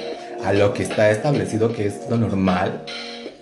a 0.44 0.54
lo 0.54 0.74
que 0.74 0.84
está 0.84 1.10
establecido 1.10 1.74
que 1.74 1.88
es 1.88 2.10
lo 2.10 2.18
normal, 2.18 2.84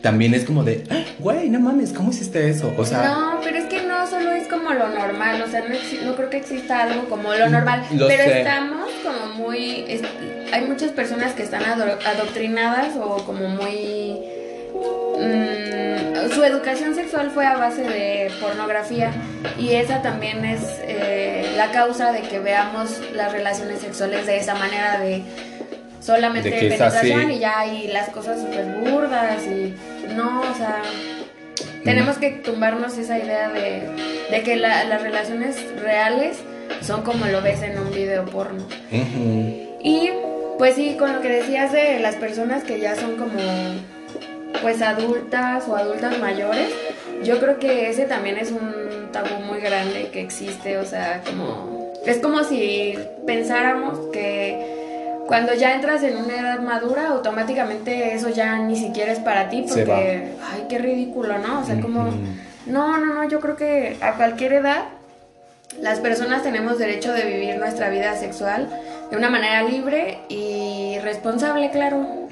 también 0.02 0.34
es 0.34 0.46
como 0.46 0.64
de, 0.64 0.84
ah, 0.90 1.04
güey, 1.20 1.50
no 1.50 1.60
mames, 1.60 1.92
¿cómo 1.92 2.12
hiciste 2.12 2.50
eso? 2.50 2.72
O 2.78 2.86
sea... 2.86 3.04
No, 3.04 3.40
pero 3.44 3.58
es 3.58 3.66
que 3.66 3.82
no 3.82 4.08
solo 4.08 4.32
es 4.32 4.48
como 4.48 4.72
lo 4.72 4.90
normal, 4.90 5.42
o 5.42 5.50
sea, 5.50 5.64
no, 6.04 6.16
creo 6.16 6.30
que 6.30 6.38
exista 6.38 6.84
algo 6.84 7.10
como 7.10 7.34
lo 7.34 7.50
normal, 7.50 7.84
pero 7.90 8.24
estamos 8.24 8.90
como 9.04 9.34
muy... 9.34 9.86
hay 10.52 10.66
muchas 10.66 10.92
personas 10.92 11.34
que 11.34 11.44
están 11.44 11.64
adoctrinadas 11.66 12.96
o 12.96 13.18
como 13.26 13.48
muy... 13.50 14.20
Mm, 15.20 15.67
su 16.30 16.44
educación 16.44 16.96
sexual 16.96 17.32
fue 17.32 17.46
a 17.46 17.58
base 17.58 17.84
de 17.84 18.32
pornografía 18.42 19.12
y 19.58 19.74
esa 19.74 20.02
también 20.02 20.44
es 20.46 20.62
eh, 20.82 21.54
la 21.56 21.72
causa 21.72 22.12
de 22.12 22.22
que 22.22 22.40
veamos 22.40 23.02
las 23.14 23.32
relaciones 23.32 23.80
sexuales 23.80 24.26
de 24.26 24.38
esa 24.38 24.56
manera 24.56 25.00
de 25.00 25.24
solamente 26.00 26.50
de 26.50 26.58
penetración 26.58 27.32
y 27.32 27.40
ya 27.40 27.66
y 27.66 27.88
las 27.88 28.10
cosas 28.10 28.40
súper 28.42 28.66
burdas 28.66 29.44
y 29.44 29.76
no, 30.16 30.42
o 30.42 30.56
sea, 30.56 30.82
tenemos 31.84 32.18
que 32.18 32.32
tumbarnos 32.32 32.98
esa 32.98 33.18
idea 33.18 33.50
de, 33.50 33.84
de 34.30 34.44
que 34.44 34.56
las 34.56 35.02
relaciones 35.02 35.58
reales 35.82 36.38
son 36.82 37.04
como 37.04 37.26
lo 37.26 37.42
ves 37.42 37.62
en 37.62 37.78
un 37.78 37.92
video 37.92 38.26
porno. 38.26 38.66
Y 39.82 40.10
pues 40.58 40.76
sí, 40.76 40.96
con 40.98 41.14
lo 41.14 41.22
que 41.22 41.30
decías 41.30 41.72
de 41.72 42.00
las 42.00 42.16
personas 42.16 42.64
que 42.64 42.80
ya 42.80 42.96
son 42.96 43.16
como 43.16 43.40
pues 44.62 44.82
adultas 44.82 45.68
o 45.68 45.76
adultas 45.76 46.20
mayores, 46.20 46.70
yo 47.24 47.40
creo 47.40 47.60
que 47.60 47.90
ese 47.90 48.06
también 48.06 48.38
es 48.38 48.52
un 48.52 49.12
tabú 49.12 49.42
muy 49.46 49.60
grande 49.60 50.10
que 50.12 50.22
existe, 50.22 50.78
o 50.78 50.86
sea, 50.86 51.22
como 51.26 51.92
es 52.06 52.20
como 52.20 52.44
si 52.44 52.98
pensáramos 53.26 54.08
que 54.14 54.78
cuando 55.28 55.54
ya 55.54 55.76
entras 55.76 56.04
en 56.04 56.16
una 56.16 56.40
edad 56.40 56.60
madura, 56.60 57.10
automáticamente 57.10 58.14
eso 58.14 58.30
ya 58.30 58.58
ni 58.60 58.78
siquiera 58.78 59.12
es 59.12 59.20
para 59.20 59.50
ti 59.50 59.66
porque, 59.68 60.30
ay, 60.42 60.66
qué 60.70 60.80
ridículo, 60.80 61.38
¿no? 61.38 61.60
O 61.60 61.66
sea, 61.66 61.82
como, 61.82 62.06
no, 62.66 62.98
no, 62.98 63.14
no, 63.14 63.28
yo 63.28 63.42
creo 63.42 63.58
que 63.58 63.98
a 64.02 64.14
cualquier 64.14 64.54
edad 64.54 64.86
las 65.82 66.00
personas 66.00 66.44
tenemos 66.44 66.78
derecho 66.78 67.12
de 67.12 67.26
vivir 67.26 67.58
nuestra 67.58 67.90
vida 67.90 68.16
sexual 68.16 68.70
de 69.12 69.18
una 69.18 69.30
manera 69.30 69.64
libre 69.64 70.20
y 70.30 70.98
responsable, 71.00 71.72
claro. 71.72 72.28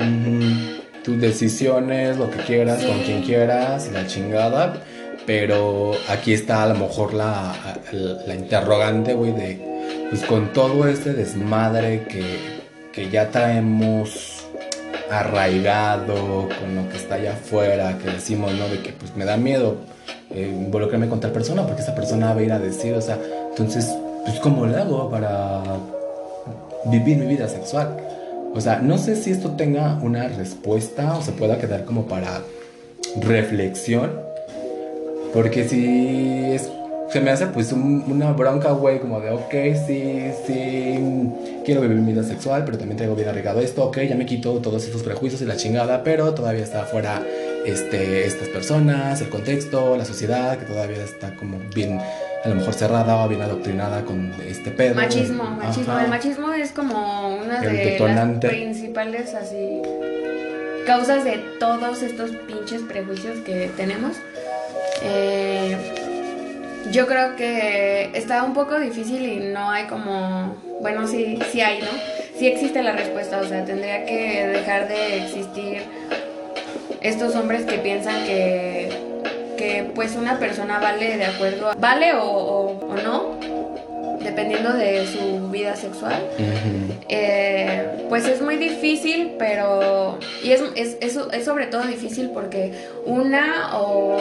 Tus 1.05 1.21
decisiones, 1.21 2.17
lo 2.17 2.31
que 2.31 2.39
quieras, 2.39 2.83
con 2.83 2.99
quien 3.03 3.21
quieras, 3.21 3.91
la 3.93 4.07
chingada. 4.07 4.81
Pero 5.27 5.93
aquí 6.09 6.33
está 6.33 6.63
a 6.63 6.67
lo 6.67 6.75
mejor 6.75 7.13
la, 7.13 7.53
la 7.91 8.35
interrogante, 8.35 9.13
güey, 9.13 9.31
de, 9.31 10.07
pues 10.09 10.23
con 10.23 10.51
todo 10.53 10.87
este 10.87 11.13
desmadre 11.13 12.05
que, 12.07 12.59
que 12.91 13.09
ya 13.09 13.29
traemos 13.29 14.45
arraigado 15.09 16.49
con 16.59 16.75
lo 16.75 16.89
que 16.89 16.97
está 16.97 17.15
allá 17.15 17.33
afuera, 17.33 17.97
que 17.97 18.11
decimos, 18.11 18.53
¿no? 18.53 18.67
De 18.67 18.81
que 18.81 18.91
pues 18.93 19.15
me 19.15 19.25
da 19.25 19.37
miedo 19.37 19.77
eh, 20.31 20.49
involucrarme 20.51 21.07
con 21.07 21.19
tal 21.19 21.31
persona 21.31 21.65
porque 21.65 21.81
esa 21.81 21.95
persona 21.95 22.33
va 22.33 22.39
a 22.39 22.43
ir 22.43 22.51
a 22.51 22.59
decir, 22.59 22.93
o 22.93 23.01
sea, 23.01 23.19
entonces, 23.49 23.95
pues 24.25 24.39
¿cómo 24.39 24.65
le 24.65 24.77
hago 24.77 25.09
para 25.09 25.61
vivir 26.85 27.17
mi 27.17 27.27
vida 27.27 27.47
sexual? 27.47 28.04
O 28.55 28.61
sea, 28.61 28.79
no 28.79 28.97
sé 28.97 29.17
si 29.17 29.31
esto 29.31 29.51
tenga 29.51 29.99
una 30.01 30.29
respuesta 30.29 31.17
o 31.17 31.21
se 31.21 31.33
pueda 31.33 31.57
quedar 31.57 31.83
como 31.83 32.07
para 32.07 32.41
reflexión, 33.21 34.11
porque 35.33 35.67
si 35.67 36.53
es 36.53 36.71
se 37.09 37.21
me 37.21 37.31
hace 37.31 37.47
pues 37.47 37.71
una 37.71 38.31
bronca, 38.33 38.71
güey, 38.71 38.99
como 38.99 39.19
de, 39.19 39.29
ok, 39.29 39.53
sí, 39.87 40.31
sí, 40.45 40.99
quiero 41.63 41.81
vivir 41.81 41.97
mi 41.97 42.11
vida 42.11 42.23
sexual, 42.23 42.63
pero 42.65 42.77
también 42.77 42.97
tengo 42.97 43.15
bien 43.15 43.29
arreglado 43.29 43.61
esto, 43.61 43.85
ok, 43.85 43.99
ya 44.01 44.15
me 44.15 44.25
quito 44.25 44.53
todos 44.59 44.83
estos 44.85 45.03
prejuicios 45.03 45.41
y 45.41 45.45
la 45.45 45.55
chingada, 45.55 46.03
pero 46.03 46.33
todavía 46.33 46.63
está 46.63 46.81
afuera 46.81 47.21
este, 47.65 48.25
estas 48.25 48.47
personas, 48.49 49.21
el 49.21 49.29
contexto, 49.29 49.95
la 49.95 50.05
sociedad, 50.05 50.57
que 50.57 50.65
todavía 50.65 51.03
está 51.03 51.35
como 51.35 51.59
bien, 51.73 51.99
a 52.43 52.49
lo 52.49 52.55
mejor 52.55 52.73
cerrada 52.73 53.23
o 53.23 53.29
bien 53.29 53.41
adoctrinada 53.41 54.03
con 54.03 54.33
este 54.47 54.71
pedo. 54.71 54.95
Machismo, 54.95 55.43
machismo. 55.43 55.99
El 55.99 56.09
machismo 56.09 56.53
es 56.53 56.71
como 56.71 57.14
una 57.59 57.69
de 57.69 57.99
las 57.99 58.39
principales 58.39 59.33
así 59.33 59.81
causas 60.85 61.23
de 61.23 61.37
todos 61.59 62.03
estos 62.03 62.31
pinches 62.31 62.81
prejuicios 62.83 63.39
que 63.39 63.69
tenemos. 63.75 64.13
Eh, 65.03 65.75
yo 66.91 67.07
creo 67.07 67.35
que 67.35 68.11
está 68.13 68.43
un 68.43 68.53
poco 68.53 68.79
difícil 68.79 69.25
y 69.25 69.37
no 69.39 69.71
hay 69.71 69.85
como, 69.85 70.55
bueno, 70.81 71.07
sí, 71.07 71.39
sí 71.51 71.61
hay, 71.61 71.81
¿no? 71.81 71.87
Sí 72.37 72.47
existe 72.47 72.83
la 72.83 72.91
respuesta, 72.91 73.39
o 73.39 73.45
sea, 73.45 73.65
tendría 73.65 74.05
que 74.05 74.47
dejar 74.47 74.87
de 74.87 75.25
existir 75.25 75.81
estos 77.01 77.35
hombres 77.35 77.65
que 77.65 77.77
piensan 77.79 78.23
que, 78.25 78.89
que 79.57 79.89
pues 79.95 80.15
una 80.15 80.37
persona 80.37 80.79
vale 80.79 81.17
de 81.17 81.25
acuerdo, 81.25 81.73
vale 81.77 82.13
o, 82.13 82.21
o 82.21 82.95
no, 83.03 83.39
dependiendo 84.25 84.73
de 84.73 85.05
su 85.07 85.49
vida 85.49 85.75
sexual. 85.75 86.21
Eh, 87.07 88.05
pues 88.09 88.27
es 88.27 88.41
muy 88.41 88.57
difícil, 88.57 89.35
pero... 89.37 90.17
Y 90.43 90.51
es, 90.51 90.61
es, 90.75 90.97
es, 90.99 91.45
sobre 91.45 91.67
todo 91.67 91.83
difícil 91.83 92.31
porque 92.31 92.73
una 93.05 93.77
o, 93.77 94.17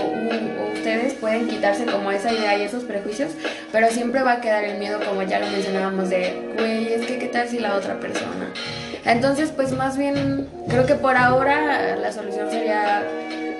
ustedes 0.74 1.14
pueden 1.14 1.48
quitarse 1.48 1.86
como 1.86 2.12
esa 2.12 2.32
idea 2.32 2.56
y 2.58 2.62
esos 2.62 2.84
prejuicios, 2.84 3.32
pero 3.72 3.88
siempre 3.88 4.22
va 4.22 4.34
a 4.34 4.40
quedar 4.40 4.64
el 4.64 4.78
miedo, 4.78 5.00
como 5.04 5.22
ya 5.22 5.40
lo 5.40 5.48
mencionábamos, 5.48 6.10
de, 6.10 6.52
güey, 6.56 6.92
es 6.92 7.06
que 7.06 7.18
qué 7.18 7.26
tal 7.26 7.48
si 7.48 7.58
la 7.58 7.74
otra 7.74 7.98
persona. 7.98 8.52
Entonces, 9.06 9.50
pues 9.50 9.72
más 9.72 9.96
bien, 9.98 10.48
creo 10.68 10.86
que 10.86 10.94
por 10.94 11.16
ahora 11.16 11.96
la 11.96 12.12
solución 12.12 12.50
sería 12.50 13.02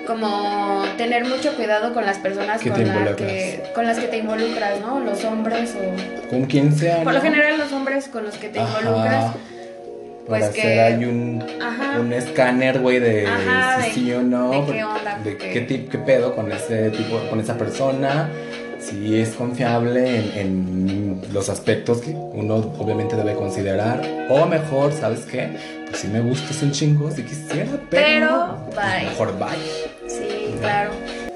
como 0.05 0.83
tener 0.97 1.25
mucho 1.25 1.53
cuidado 1.55 1.93
con 1.93 2.05
las 2.05 2.17
personas 2.19 2.61
con, 2.61 2.73
que, 3.15 3.63
con 3.73 3.85
las 3.85 3.99
que 3.99 4.07
te 4.07 4.17
involucras, 4.17 4.79
¿no? 4.81 4.99
Los 4.99 5.23
hombres 5.23 5.75
o... 5.75 6.29
Con 6.29 6.45
quien 6.45 6.73
sea. 6.75 7.03
Por 7.03 7.13
lo 7.13 7.21
general 7.21 7.57
los 7.57 7.71
hombres 7.71 8.07
con 8.07 8.23
los 8.25 8.35
que 8.35 8.49
te 8.49 8.59
involucras 8.59 9.33
pues 10.27 10.41
Para 10.41 10.53
que... 10.53 10.61
hacer 10.61 10.79
ahí 10.79 11.05
un, 11.05 11.43
Ajá. 11.61 11.99
un 11.99 12.11
escáner, 12.11 12.79
güey, 12.79 12.99
de 12.99 13.27
Ajá, 13.27 13.81
si 13.83 13.87
de- 13.87 13.93
sí 13.93 14.13
o 14.13 14.21
no. 14.23 14.49
de 14.65 14.73
qué 14.73 14.83
onda, 14.83 15.19
de 15.23 15.37
qué, 15.37 15.67
tip- 15.67 15.89
qué 15.89 15.97
pedo 15.99 16.35
con 16.35 16.51
ese 16.51 16.89
tipo, 16.89 17.19
con 17.29 17.39
esa 17.39 17.57
persona. 17.57 18.29
Si 18.79 19.19
es 19.19 19.29
confiable 19.29 20.19
en, 20.19 20.37
en 20.37 21.21
los 21.33 21.49
aspectos 21.49 22.01
que 22.01 22.11
uno 22.11 22.55
obviamente 22.79 23.15
debe 23.15 23.33
considerar. 23.33 24.01
O 24.29 24.45
mejor, 24.47 24.93
¿sabes 24.93 25.21
qué? 25.21 25.49
Pues 25.95 26.01
si 26.01 26.07
me 26.09 26.19
gustas 26.19 26.61
un 26.61 26.73
chingo, 26.73 27.09
si 27.09 27.23
quisiera, 27.23 27.71
pero. 27.89 27.89
Pero, 27.89 28.57
bye. 28.75 29.05
mejor 29.05 29.39
bye. 29.39 30.09
Sí, 30.09 30.53
claro. 30.59 30.91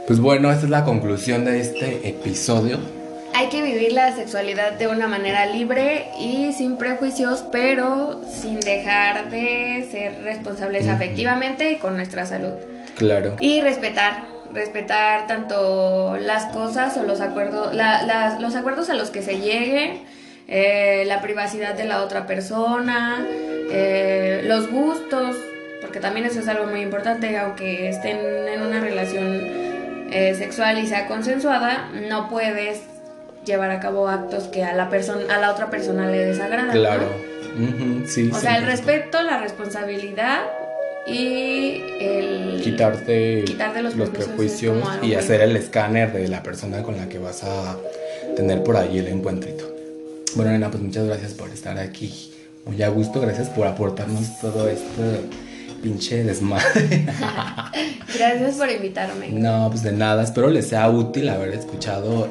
Pues 0.05 0.19
bueno, 0.19 0.51
esta 0.51 0.65
es 0.65 0.69
la 0.69 0.83
conclusión 0.83 1.45
de 1.45 1.61
este 1.61 2.09
episodio. 2.09 2.77
Hay 3.33 3.47
que 3.47 3.61
vivir 3.61 3.93
la 3.93 4.13
sexualidad 4.13 4.73
de 4.73 4.87
una 4.87 5.07
manera 5.07 5.45
libre 5.45 6.07
y 6.19 6.51
sin 6.51 6.75
prejuicios, 6.75 7.45
pero 7.53 8.19
sin 8.29 8.59
dejar 8.59 9.29
de 9.29 9.87
ser 9.89 10.23
responsables 10.23 10.89
afectivamente 10.89 11.71
y 11.71 11.75
con 11.77 11.95
nuestra 11.95 12.25
salud. 12.25 12.51
Claro. 12.97 13.37
Y 13.39 13.61
respetar, 13.61 14.25
respetar 14.53 15.25
tanto 15.27 16.17
las 16.19 16.47
cosas 16.47 16.97
o 16.97 17.03
los 17.03 17.21
acuerdos, 17.21 17.73
la- 17.73 18.01
las- 18.03 18.41
los 18.41 18.57
acuerdos 18.57 18.89
a 18.89 18.93
los 18.93 19.09
que 19.09 19.21
se 19.21 19.39
llegue, 19.39 20.01
eh, 20.51 21.03
la 21.05 21.21
privacidad 21.21 21.75
de 21.75 21.83
la 21.85 22.03
otra 22.03 22.25
persona, 22.25 23.25
eh, 23.71 24.41
los 24.45 24.69
gustos, 24.71 25.35
porque 25.79 25.99
también 25.99 26.25
eso 26.25 26.39
es 26.39 26.47
algo 26.47 26.65
muy 26.65 26.81
importante, 26.81 27.37
aunque 27.37 27.87
estén 27.87 28.17
en 28.17 28.61
una 28.61 28.79
relación 28.81 29.41
eh, 30.11 30.33
sexual 30.35 30.79
y 30.79 30.87
sea 30.87 31.07
consensuada, 31.07 31.89
no 32.09 32.29
puedes 32.29 32.81
llevar 33.45 33.69
a 33.69 33.79
cabo 33.79 34.07
actos 34.07 34.45
que 34.45 34.63
a 34.63 34.73
la 34.73 34.89
persona, 34.89 35.33
a 35.33 35.39
la 35.39 35.51
otra 35.51 35.69
persona 35.69 36.09
le 36.09 36.25
desagradan. 36.25 36.67
¿no? 36.67 36.73
Claro. 36.73 37.07
Ujú, 37.55 38.07
sí, 38.07 38.29
O 38.31 38.35
sí, 38.35 38.41
sea, 38.41 38.57
el 38.57 38.65
respeto, 38.65 39.21
la 39.21 39.37
responsabilidad 39.39 40.41
y 41.05 41.83
el 41.99 42.61
quitarte, 42.63 43.43
Quitarte 43.45 43.81
los 43.81 43.95
los 43.95 44.09
prejuicios 44.09 44.77
y 45.03 45.13
hacer 45.13 45.41
el 45.41 45.55
escáner 45.55 46.11
de 46.11 46.27
la 46.27 46.41
persona 46.41 46.81
con 46.81 46.97
la 46.97 47.07
que 47.07 47.19
vas 47.19 47.43
a 47.43 47.77
tener 48.35 48.63
por 48.63 48.77
ahí 48.77 48.97
el 48.97 49.07
encuentrito. 49.07 49.68
Bueno, 50.35 50.51
nena, 50.51 50.69
pues 50.69 50.83
muchas 50.83 51.05
gracias 51.05 51.33
por 51.33 51.49
estar 51.49 51.77
aquí. 51.77 52.31
Muy 52.65 52.81
a 52.83 52.89
gusto, 52.89 53.19
gracias 53.21 53.49
por 53.49 53.67
aportarnos 53.67 54.39
todo 54.39 54.67
este 54.69 55.21
pinche 55.81 56.23
desmadre. 56.23 57.05
Gracias 58.17 58.55
por 58.55 58.69
invitarme. 58.69 59.29
no, 59.29 59.67
pues 59.69 59.83
de 59.83 59.93
nada, 59.93 60.23
espero 60.23 60.49
les 60.49 60.67
sea 60.67 60.89
útil 60.89 61.29
haber 61.29 61.53
escuchado 61.53 62.27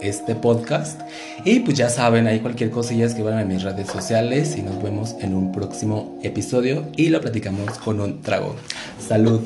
este 0.00 0.34
podcast. 0.34 1.00
Y 1.44 1.60
pues 1.60 1.76
ya 1.76 1.88
saben, 1.88 2.26
ahí 2.26 2.40
cualquier 2.40 2.70
cosilla 2.70 3.06
escriban 3.06 3.38
en 3.38 3.48
mis 3.48 3.62
redes 3.62 3.88
sociales 3.88 4.56
y 4.56 4.62
nos 4.62 4.82
vemos 4.82 5.16
en 5.20 5.34
un 5.34 5.52
próximo 5.52 6.18
episodio 6.22 6.86
y 6.96 7.08
lo 7.08 7.20
platicamos 7.20 7.78
con 7.78 8.00
un 8.00 8.20
trago. 8.22 8.56
Salud. 9.06 9.40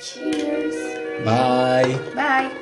Cheers. 0.00 0.76
Bye. 1.24 1.96
Bye. 2.14 2.61